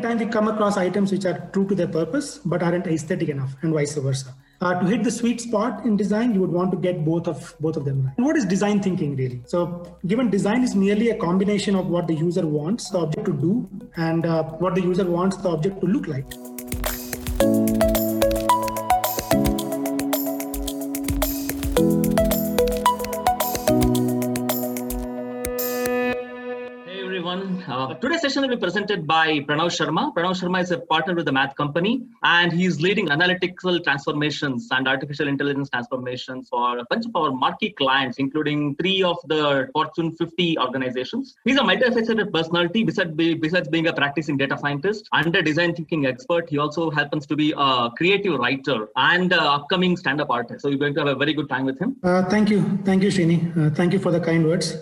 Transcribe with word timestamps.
times 0.00 0.20
we 0.20 0.26
come 0.26 0.48
across 0.48 0.76
items 0.76 1.12
which 1.12 1.24
are 1.24 1.48
true 1.52 1.66
to 1.68 1.74
their 1.74 1.88
purpose 1.88 2.38
but 2.44 2.62
aren't 2.62 2.86
aesthetic 2.86 3.28
enough, 3.28 3.54
and 3.62 3.72
vice 3.72 3.94
versa. 3.96 4.34
Uh, 4.62 4.78
to 4.78 4.86
hit 4.86 5.02
the 5.02 5.10
sweet 5.10 5.40
spot 5.40 5.86
in 5.86 5.96
design, 5.96 6.34
you 6.34 6.40
would 6.40 6.50
want 6.50 6.70
to 6.70 6.76
get 6.76 7.02
both 7.02 7.26
of 7.26 7.54
both 7.60 7.78
of 7.78 7.86
them 7.86 8.04
right. 8.04 8.14
What 8.18 8.36
is 8.36 8.44
design 8.44 8.82
thinking 8.82 9.16
really? 9.16 9.40
So, 9.46 9.96
given 10.06 10.28
design 10.28 10.62
is 10.62 10.74
merely 10.74 11.08
a 11.10 11.16
combination 11.16 11.74
of 11.74 11.86
what 11.86 12.06
the 12.06 12.14
user 12.14 12.46
wants 12.46 12.90
the 12.90 12.98
object 12.98 13.24
to 13.24 13.32
do 13.32 13.68
and 13.96 14.26
uh, 14.26 14.44
what 14.64 14.74
the 14.74 14.82
user 14.82 15.06
wants 15.06 15.38
the 15.38 15.48
object 15.48 15.80
to 15.80 15.86
look 15.86 16.06
like. 16.08 16.26
Uh, 27.80 27.94
today's 27.94 28.20
session 28.20 28.42
will 28.42 28.50
be 28.50 28.58
presented 28.58 29.06
by 29.06 29.26
Pranav 29.48 29.70
Sharma. 29.74 30.12
Pranav 30.14 30.34
Sharma 30.38 30.60
is 30.60 30.70
a 30.70 30.80
partner 30.92 31.14
with 31.14 31.24
the 31.24 31.32
Math 31.32 31.56
Company, 31.56 32.02
and 32.22 32.52
he's 32.52 32.78
leading 32.78 33.10
analytical 33.10 33.80
transformations 33.80 34.68
and 34.70 34.86
artificial 34.86 35.28
intelligence 35.28 35.70
transformations 35.70 36.50
for 36.50 36.76
a 36.76 36.84
bunch 36.90 37.06
of 37.06 37.16
our 37.16 37.30
marquee 37.30 37.70
clients, 37.70 38.18
including 38.18 38.76
three 38.76 39.02
of 39.02 39.16
the 39.28 39.70
Fortune 39.72 40.12
50 40.12 40.58
organizations. 40.58 41.36
He's 41.46 41.56
a 41.56 41.62
multifaceted 41.62 42.30
personality. 42.34 42.84
Besides, 42.84 43.12
besides 43.46 43.68
being 43.68 43.86
a 43.86 43.94
practicing 43.94 44.36
data 44.36 44.58
scientist 44.58 45.08
and 45.12 45.34
a 45.34 45.42
design 45.42 45.74
thinking 45.74 46.04
expert, 46.04 46.50
he 46.50 46.58
also 46.58 46.90
happens 46.90 47.24
to 47.28 47.34
be 47.34 47.54
a 47.56 47.90
creative 47.96 48.38
writer 48.38 48.88
and 48.96 49.32
upcoming 49.32 49.96
stand-up 49.96 50.28
artist. 50.28 50.60
So 50.60 50.68
you're 50.68 50.84
going 50.86 50.92
to 50.96 51.00
have 51.06 51.16
a 51.16 51.18
very 51.24 51.32
good 51.32 51.48
time 51.48 51.64
with 51.64 51.78
him. 51.78 51.96
Uh, 52.02 52.28
thank 52.28 52.50
you, 52.50 52.78
thank 52.84 53.02
you, 53.02 53.08
Srini. 53.08 53.40
Uh, 53.56 53.74
thank 53.74 53.94
you 53.94 53.98
for 53.98 54.12
the 54.12 54.20
kind 54.20 54.44
words. 54.44 54.76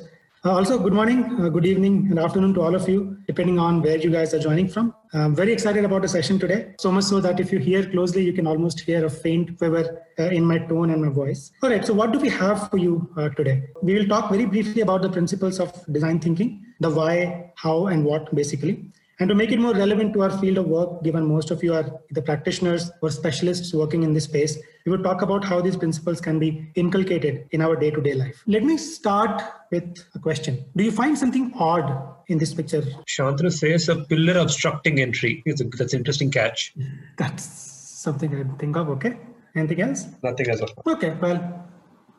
Uh, 0.44 0.52
also, 0.52 0.78
good 0.78 0.92
morning, 0.92 1.24
uh, 1.40 1.48
good 1.48 1.66
evening, 1.66 2.06
and 2.10 2.16
afternoon 2.16 2.54
to 2.54 2.60
all 2.60 2.72
of 2.72 2.88
you, 2.88 3.18
depending 3.26 3.58
on 3.58 3.82
where 3.82 3.96
you 3.96 4.08
guys 4.08 4.32
are 4.32 4.38
joining 4.38 4.68
from. 4.68 4.94
I'm 5.12 5.34
very 5.34 5.52
excited 5.52 5.84
about 5.84 6.02
the 6.02 6.08
session 6.08 6.38
today, 6.38 6.76
so 6.78 6.92
much 6.92 7.04
so 7.04 7.18
that 7.18 7.40
if 7.40 7.50
you 7.50 7.58
hear 7.58 7.84
closely, 7.90 8.22
you 8.22 8.32
can 8.32 8.46
almost 8.46 8.78
hear 8.78 9.04
a 9.04 9.10
faint 9.10 9.58
quiver 9.58 10.00
uh, 10.16 10.22
in 10.22 10.44
my 10.44 10.58
tone 10.58 10.90
and 10.90 11.02
my 11.02 11.08
voice. 11.08 11.50
All 11.60 11.70
right, 11.70 11.84
so 11.84 11.92
what 11.92 12.12
do 12.12 12.20
we 12.20 12.28
have 12.28 12.70
for 12.70 12.78
you 12.78 13.10
uh, 13.16 13.30
today? 13.30 13.64
We 13.82 13.94
will 13.94 14.06
talk 14.06 14.30
very 14.30 14.46
briefly 14.46 14.82
about 14.82 15.02
the 15.02 15.10
principles 15.10 15.58
of 15.58 15.72
design 15.92 16.20
thinking, 16.20 16.64
the 16.78 16.90
why, 16.90 17.50
how, 17.56 17.88
and 17.88 18.04
what 18.04 18.32
basically. 18.32 18.92
And 19.20 19.28
to 19.28 19.34
make 19.34 19.50
it 19.50 19.58
more 19.58 19.74
relevant 19.74 20.12
to 20.14 20.22
our 20.22 20.38
field 20.38 20.58
of 20.58 20.66
work, 20.66 21.02
given 21.02 21.26
most 21.26 21.50
of 21.50 21.62
you 21.62 21.74
are 21.74 21.90
the 22.10 22.22
practitioners 22.22 22.90
or 23.02 23.10
specialists 23.10 23.74
working 23.74 24.04
in 24.04 24.12
this 24.12 24.24
space, 24.24 24.56
we 24.86 24.92
will 24.92 25.02
talk 25.02 25.22
about 25.22 25.44
how 25.44 25.60
these 25.60 25.76
principles 25.76 26.20
can 26.20 26.38
be 26.38 26.70
inculcated 26.76 27.46
in 27.50 27.60
our 27.60 27.74
day 27.74 27.90
to 27.90 28.00
day 28.00 28.14
life. 28.14 28.42
Let 28.46 28.62
me 28.62 28.76
start 28.76 29.42
with 29.72 30.04
a 30.14 30.18
question 30.20 30.64
Do 30.76 30.84
you 30.84 30.92
find 30.92 31.18
something 31.18 31.52
odd 31.56 32.14
in 32.28 32.38
this 32.38 32.54
picture? 32.54 32.82
Shantanu 33.06 33.52
says 33.52 33.88
a 33.88 33.96
pillar 33.96 34.38
obstructing 34.38 35.00
entry. 35.00 35.42
That's 35.46 35.92
an 35.92 35.98
interesting 35.98 36.30
catch. 36.30 36.74
That's 37.16 37.44
something 37.44 38.32
I 38.32 38.38
didn't 38.38 38.58
think 38.58 38.76
of. 38.76 38.88
Okay. 38.90 39.18
Anything 39.56 39.80
else? 39.80 40.06
Nothing 40.22 40.50
else. 40.50 40.62
Okay. 40.86 41.10
Well, 41.20 41.68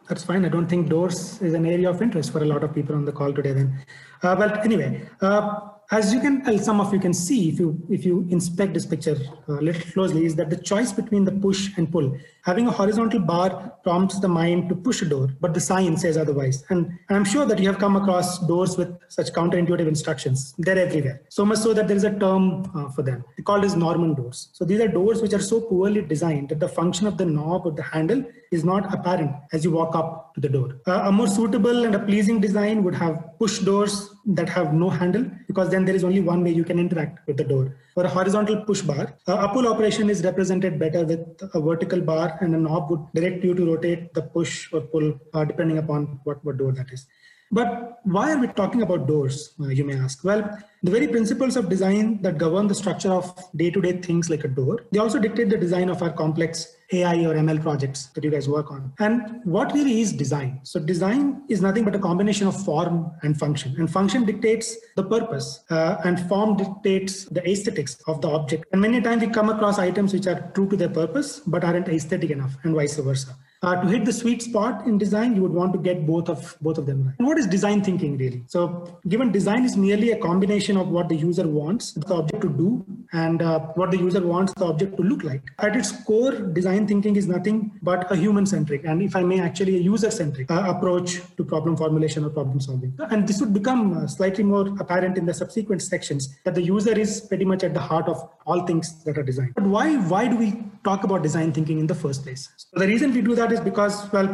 that's 0.09 0.23
fine. 0.23 0.43
I 0.43 0.49
don't 0.49 0.67
think 0.67 0.89
doors 0.89 1.41
is 1.41 1.53
an 1.53 1.65
area 1.65 1.89
of 1.89 2.01
interest 2.01 2.31
for 2.31 2.43
a 2.43 2.45
lot 2.45 2.63
of 2.63 2.73
people 2.73 2.95
on 2.95 3.05
the 3.05 3.11
call 3.11 3.31
today 3.31 3.53
then. 3.53 3.85
Uh, 4.21 4.35
but 4.35 4.65
anyway, 4.65 5.07
uh, 5.21 5.59
as 5.91 6.13
you 6.13 6.19
can 6.19 6.57
some 6.59 6.79
of 6.79 6.93
you 6.93 6.99
can 6.99 7.13
see 7.13 7.49
if 7.49 7.59
you 7.59 7.81
if 7.89 8.05
you 8.05 8.27
inspect 8.29 8.73
this 8.73 8.85
picture 8.85 9.17
uh, 9.47 9.59
a 9.59 9.61
little 9.61 9.81
closely 9.91 10.25
is 10.25 10.35
that 10.35 10.49
the 10.49 10.55
choice 10.55 10.91
between 10.91 11.25
the 11.25 11.31
push 11.31 11.71
and 11.77 11.91
pull 11.91 12.15
having 12.49 12.67
a 12.67 12.71
horizontal 12.79 13.19
bar 13.31 13.49
prompts 13.83 14.19
the 14.19 14.27
mind 14.27 14.69
to 14.69 14.75
push 14.87 15.01
a 15.05 15.07
door 15.13 15.27
but 15.43 15.53
the 15.53 15.63
sign 15.71 15.95
says 16.03 16.17
otherwise. 16.23 16.57
And, 16.69 16.81
i'm 17.15 17.27
sure 17.33 17.45
that 17.49 17.59
you 17.61 17.67
have 17.71 17.79
come 17.83 17.95
across 18.01 18.27
doors 18.51 18.73
with 18.79 18.91
such 19.17 19.29
counterintuitive 19.37 19.87
instructions. 19.93 20.53
They're 20.57 20.81
everywhere. 20.87 21.17
So 21.37 21.43
much 21.49 21.59
so 21.65 21.73
that 21.77 21.87
there 21.87 21.97
is 22.01 22.05
a 22.11 22.13
term 22.23 22.45
uh, 22.75 22.89
for 22.95 23.03
them. 23.09 23.23
They 23.35 23.43
called 23.43 23.65
as 23.69 23.75
Norman 23.75 24.13
doors. 24.19 24.39
So 24.53 24.63
these 24.69 24.79
are 24.79 24.87
doors 24.87 25.21
which 25.23 25.33
are 25.33 25.45
so 25.51 25.59
poorly 25.71 26.01
designed 26.13 26.49
that 26.49 26.59
the 26.59 26.71
function 26.79 27.07
of 27.07 27.17
the 27.17 27.25
knob 27.25 27.65
or 27.65 27.71
the 27.71 27.87
handle 27.95 28.23
is 28.51 28.63
not 28.63 28.93
apparent 28.93 29.31
as 29.53 29.63
you 29.65 29.71
walk 29.71 29.95
up 29.95 30.33
to 30.35 30.41
the 30.41 30.49
door. 30.49 30.69
Uh, 30.87 31.01
a 31.09 31.11
more 31.11 31.27
suitable 31.27 31.85
and 31.85 31.95
a 31.95 31.99
pleasing 31.99 32.39
design 32.39 32.83
would 32.83 32.95
have 32.95 33.37
push 33.37 33.59
doors 33.59 34.09
that 34.25 34.49
have 34.49 34.73
no 34.73 34.89
handle 34.89 35.25
because 35.47 35.69
then 35.69 35.85
there 35.85 35.95
is 35.95 36.03
only 36.03 36.21
one 36.21 36.43
way 36.43 36.51
you 36.51 36.63
can 36.63 36.79
interact 36.79 37.25
with 37.27 37.37
the 37.37 37.43
door. 37.43 37.75
For 37.99 38.05
a 38.05 38.07
horizontal 38.07 38.61
push 38.61 38.81
bar, 38.81 39.13
a 39.27 39.49
pull 39.49 39.67
operation 39.67 40.09
is 40.09 40.23
represented 40.23 40.79
better 40.79 41.03
with 41.03 41.19
a 41.53 41.59
vertical 41.59 41.99
bar 41.99 42.37
and 42.39 42.55
a 42.55 42.57
knob 42.57 42.89
would 42.89 43.01
direct 43.13 43.43
you 43.43 43.53
to 43.53 43.65
rotate 43.65 44.13
the 44.13 44.21
push 44.21 44.71
or 44.71 44.79
pull 44.79 45.19
uh, 45.33 45.43
depending 45.43 45.79
upon 45.79 46.21
what, 46.23 46.37
what 46.45 46.57
door 46.57 46.71
that 46.71 46.93
is. 46.93 47.07
But 47.51 47.99
why 48.05 48.31
are 48.31 48.37
we 48.37 48.47
talking 48.47 48.83
about 48.83 49.05
doors, 49.05 49.53
uh, 49.59 49.67
you 49.67 49.83
may 49.83 49.97
ask? 49.97 50.23
Well, 50.23 50.49
the 50.81 50.91
very 50.91 51.09
principles 51.09 51.57
of 51.57 51.67
design 51.67 52.21
that 52.21 52.37
govern 52.37 52.69
the 52.69 52.75
structure 52.75 53.11
of 53.11 53.37
day-to-day 53.57 53.97
things 54.01 54.29
like 54.29 54.45
a 54.45 54.47
door, 54.47 54.85
they 54.93 54.99
also 54.99 55.19
dictate 55.19 55.49
the 55.49 55.57
design 55.57 55.89
of 55.89 56.01
our 56.01 56.13
complex 56.13 56.73
AI 56.91 57.25
or 57.25 57.35
ML 57.35 57.61
projects 57.61 58.07
that 58.07 58.23
you 58.23 58.31
guys 58.31 58.49
work 58.49 58.71
on. 58.71 58.91
And 58.99 59.41
what 59.43 59.73
really 59.73 60.01
is 60.01 60.11
design? 60.11 60.59
So 60.63 60.79
design 60.79 61.43
is 61.49 61.61
nothing 61.61 61.85
but 61.85 61.95
a 61.95 61.99
combination 61.99 62.47
of 62.47 62.63
form 62.65 63.11
and 63.23 63.37
function. 63.37 63.75
And 63.77 63.91
function 63.91 64.25
dictates 64.25 64.75
the 64.95 65.03
purpose 65.03 65.63
uh, 65.69 65.97
and 66.03 66.19
form 66.27 66.57
dictates 66.57 67.25
the 67.25 67.47
aesthetics 67.47 67.97
of 68.07 68.21
the 68.21 68.29
object. 68.29 68.65
And 68.71 68.81
many 68.81 69.01
times 69.01 69.21
we 69.21 69.29
come 69.29 69.49
across 69.49 69.77
items 69.77 70.13
which 70.13 70.27
are 70.27 70.51
true 70.53 70.67
to 70.69 70.75
their 70.75 70.89
purpose, 70.89 71.41
but 71.45 71.63
aren't 71.63 71.87
aesthetic 71.87 72.31
enough 72.31 72.57
and 72.63 72.73
vice 72.75 72.97
versa. 72.97 73.35
Uh, 73.61 73.81
to 73.81 73.87
hit 73.89 74.05
the 74.05 74.13
sweet 74.13 74.41
spot 74.41 74.87
in 74.87 74.97
design, 74.97 75.35
you 75.35 75.41
would 75.41 75.51
want 75.51 75.73
to 75.73 75.79
get 75.79 76.07
both 76.07 76.29
of 76.29 76.55
both 76.61 76.77
of 76.77 76.85
them 76.85 77.03
right. 77.05 77.15
And 77.19 77.27
what 77.27 77.37
is 77.37 77.45
design 77.45 77.83
thinking 77.83 78.17
really? 78.17 78.43
So, 78.47 78.99
given 79.09 79.33
design 79.33 79.65
is 79.65 79.75
merely 79.75 80.11
a 80.11 80.17
combination 80.17 80.77
of 80.77 80.87
what 80.87 81.09
the 81.09 81.15
user 81.15 81.45
wants 81.45 81.91
the 81.91 82.13
object 82.13 82.41
to 82.43 82.49
do 82.49 82.85
and 83.11 83.41
uh, 83.41 83.59
what 83.75 83.91
the 83.91 83.97
user 83.97 84.25
wants 84.25 84.53
the 84.53 84.63
object 84.63 84.95
to 84.95 85.03
look 85.03 85.25
like. 85.25 85.43
At 85.59 85.75
its 85.75 85.91
core, 85.91 86.31
design 86.31 86.87
thinking 86.87 87.17
is 87.17 87.27
nothing 87.27 87.71
but 87.81 88.09
a 88.09 88.15
human-centric 88.15 88.85
and, 88.85 89.01
if 89.01 89.13
I 89.13 89.23
may, 89.23 89.41
actually 89.41 89.75
a 89.75 89.81
user-centric 89.81 90.49
uh, 90.49 90.63
approach 90.67 91.19
to 91.35 91.43
problem 91.43 91.75
formulation 91.75 92.23
or 92.23 92.29
problem 92.29 92.61
solving. 92.61 92.97
And 93.09 93.27
this 93.27 93.41
would 93.41 93.53
become 93.53 93.97
uh, 93.97 94.07
slightly 94.07 94.45
more 94.45 94.67
apparent 94.79 95.17
in 95.17 95.25
the 95.25 95.33
subsequent 95.33 95.81
sections 95.81 96.33
that 96.45 96.55
the 96.55 96.61
user 96.61 96.97
is 96.97 97.19
pretty 97.19 97.43
much 97.43 97.65
at 97.65 97.73
the 97.73 97.81
heart 97.81 98.07
of 98.07 98.29
all 98.49 98.65
things 98.69 98.93
that 99.07 99.17
are 99.17 99.27
designed. 99.31 99.53
But 99.59 99.67
why 99.75 99.87
why 100.13 100.23
do 100.27 100.37
we 100.45 100.49
talk 100.89 101.03
about 101.09 101.27
design 101.29 101.51
thinking 101.59 101.83
in 101.83 101.91
the 101.93 101.99
first 102.05 102.23
place? 102.23 102.47
So 102.57 102.79
the 102.85 102.87
reason 102.93 103.13
we 103.19 103.21
do 103.29 103.35
that 103.41 103.51
is 103.57 103.61
because, 103.71 103.95
well, 104.11 104.29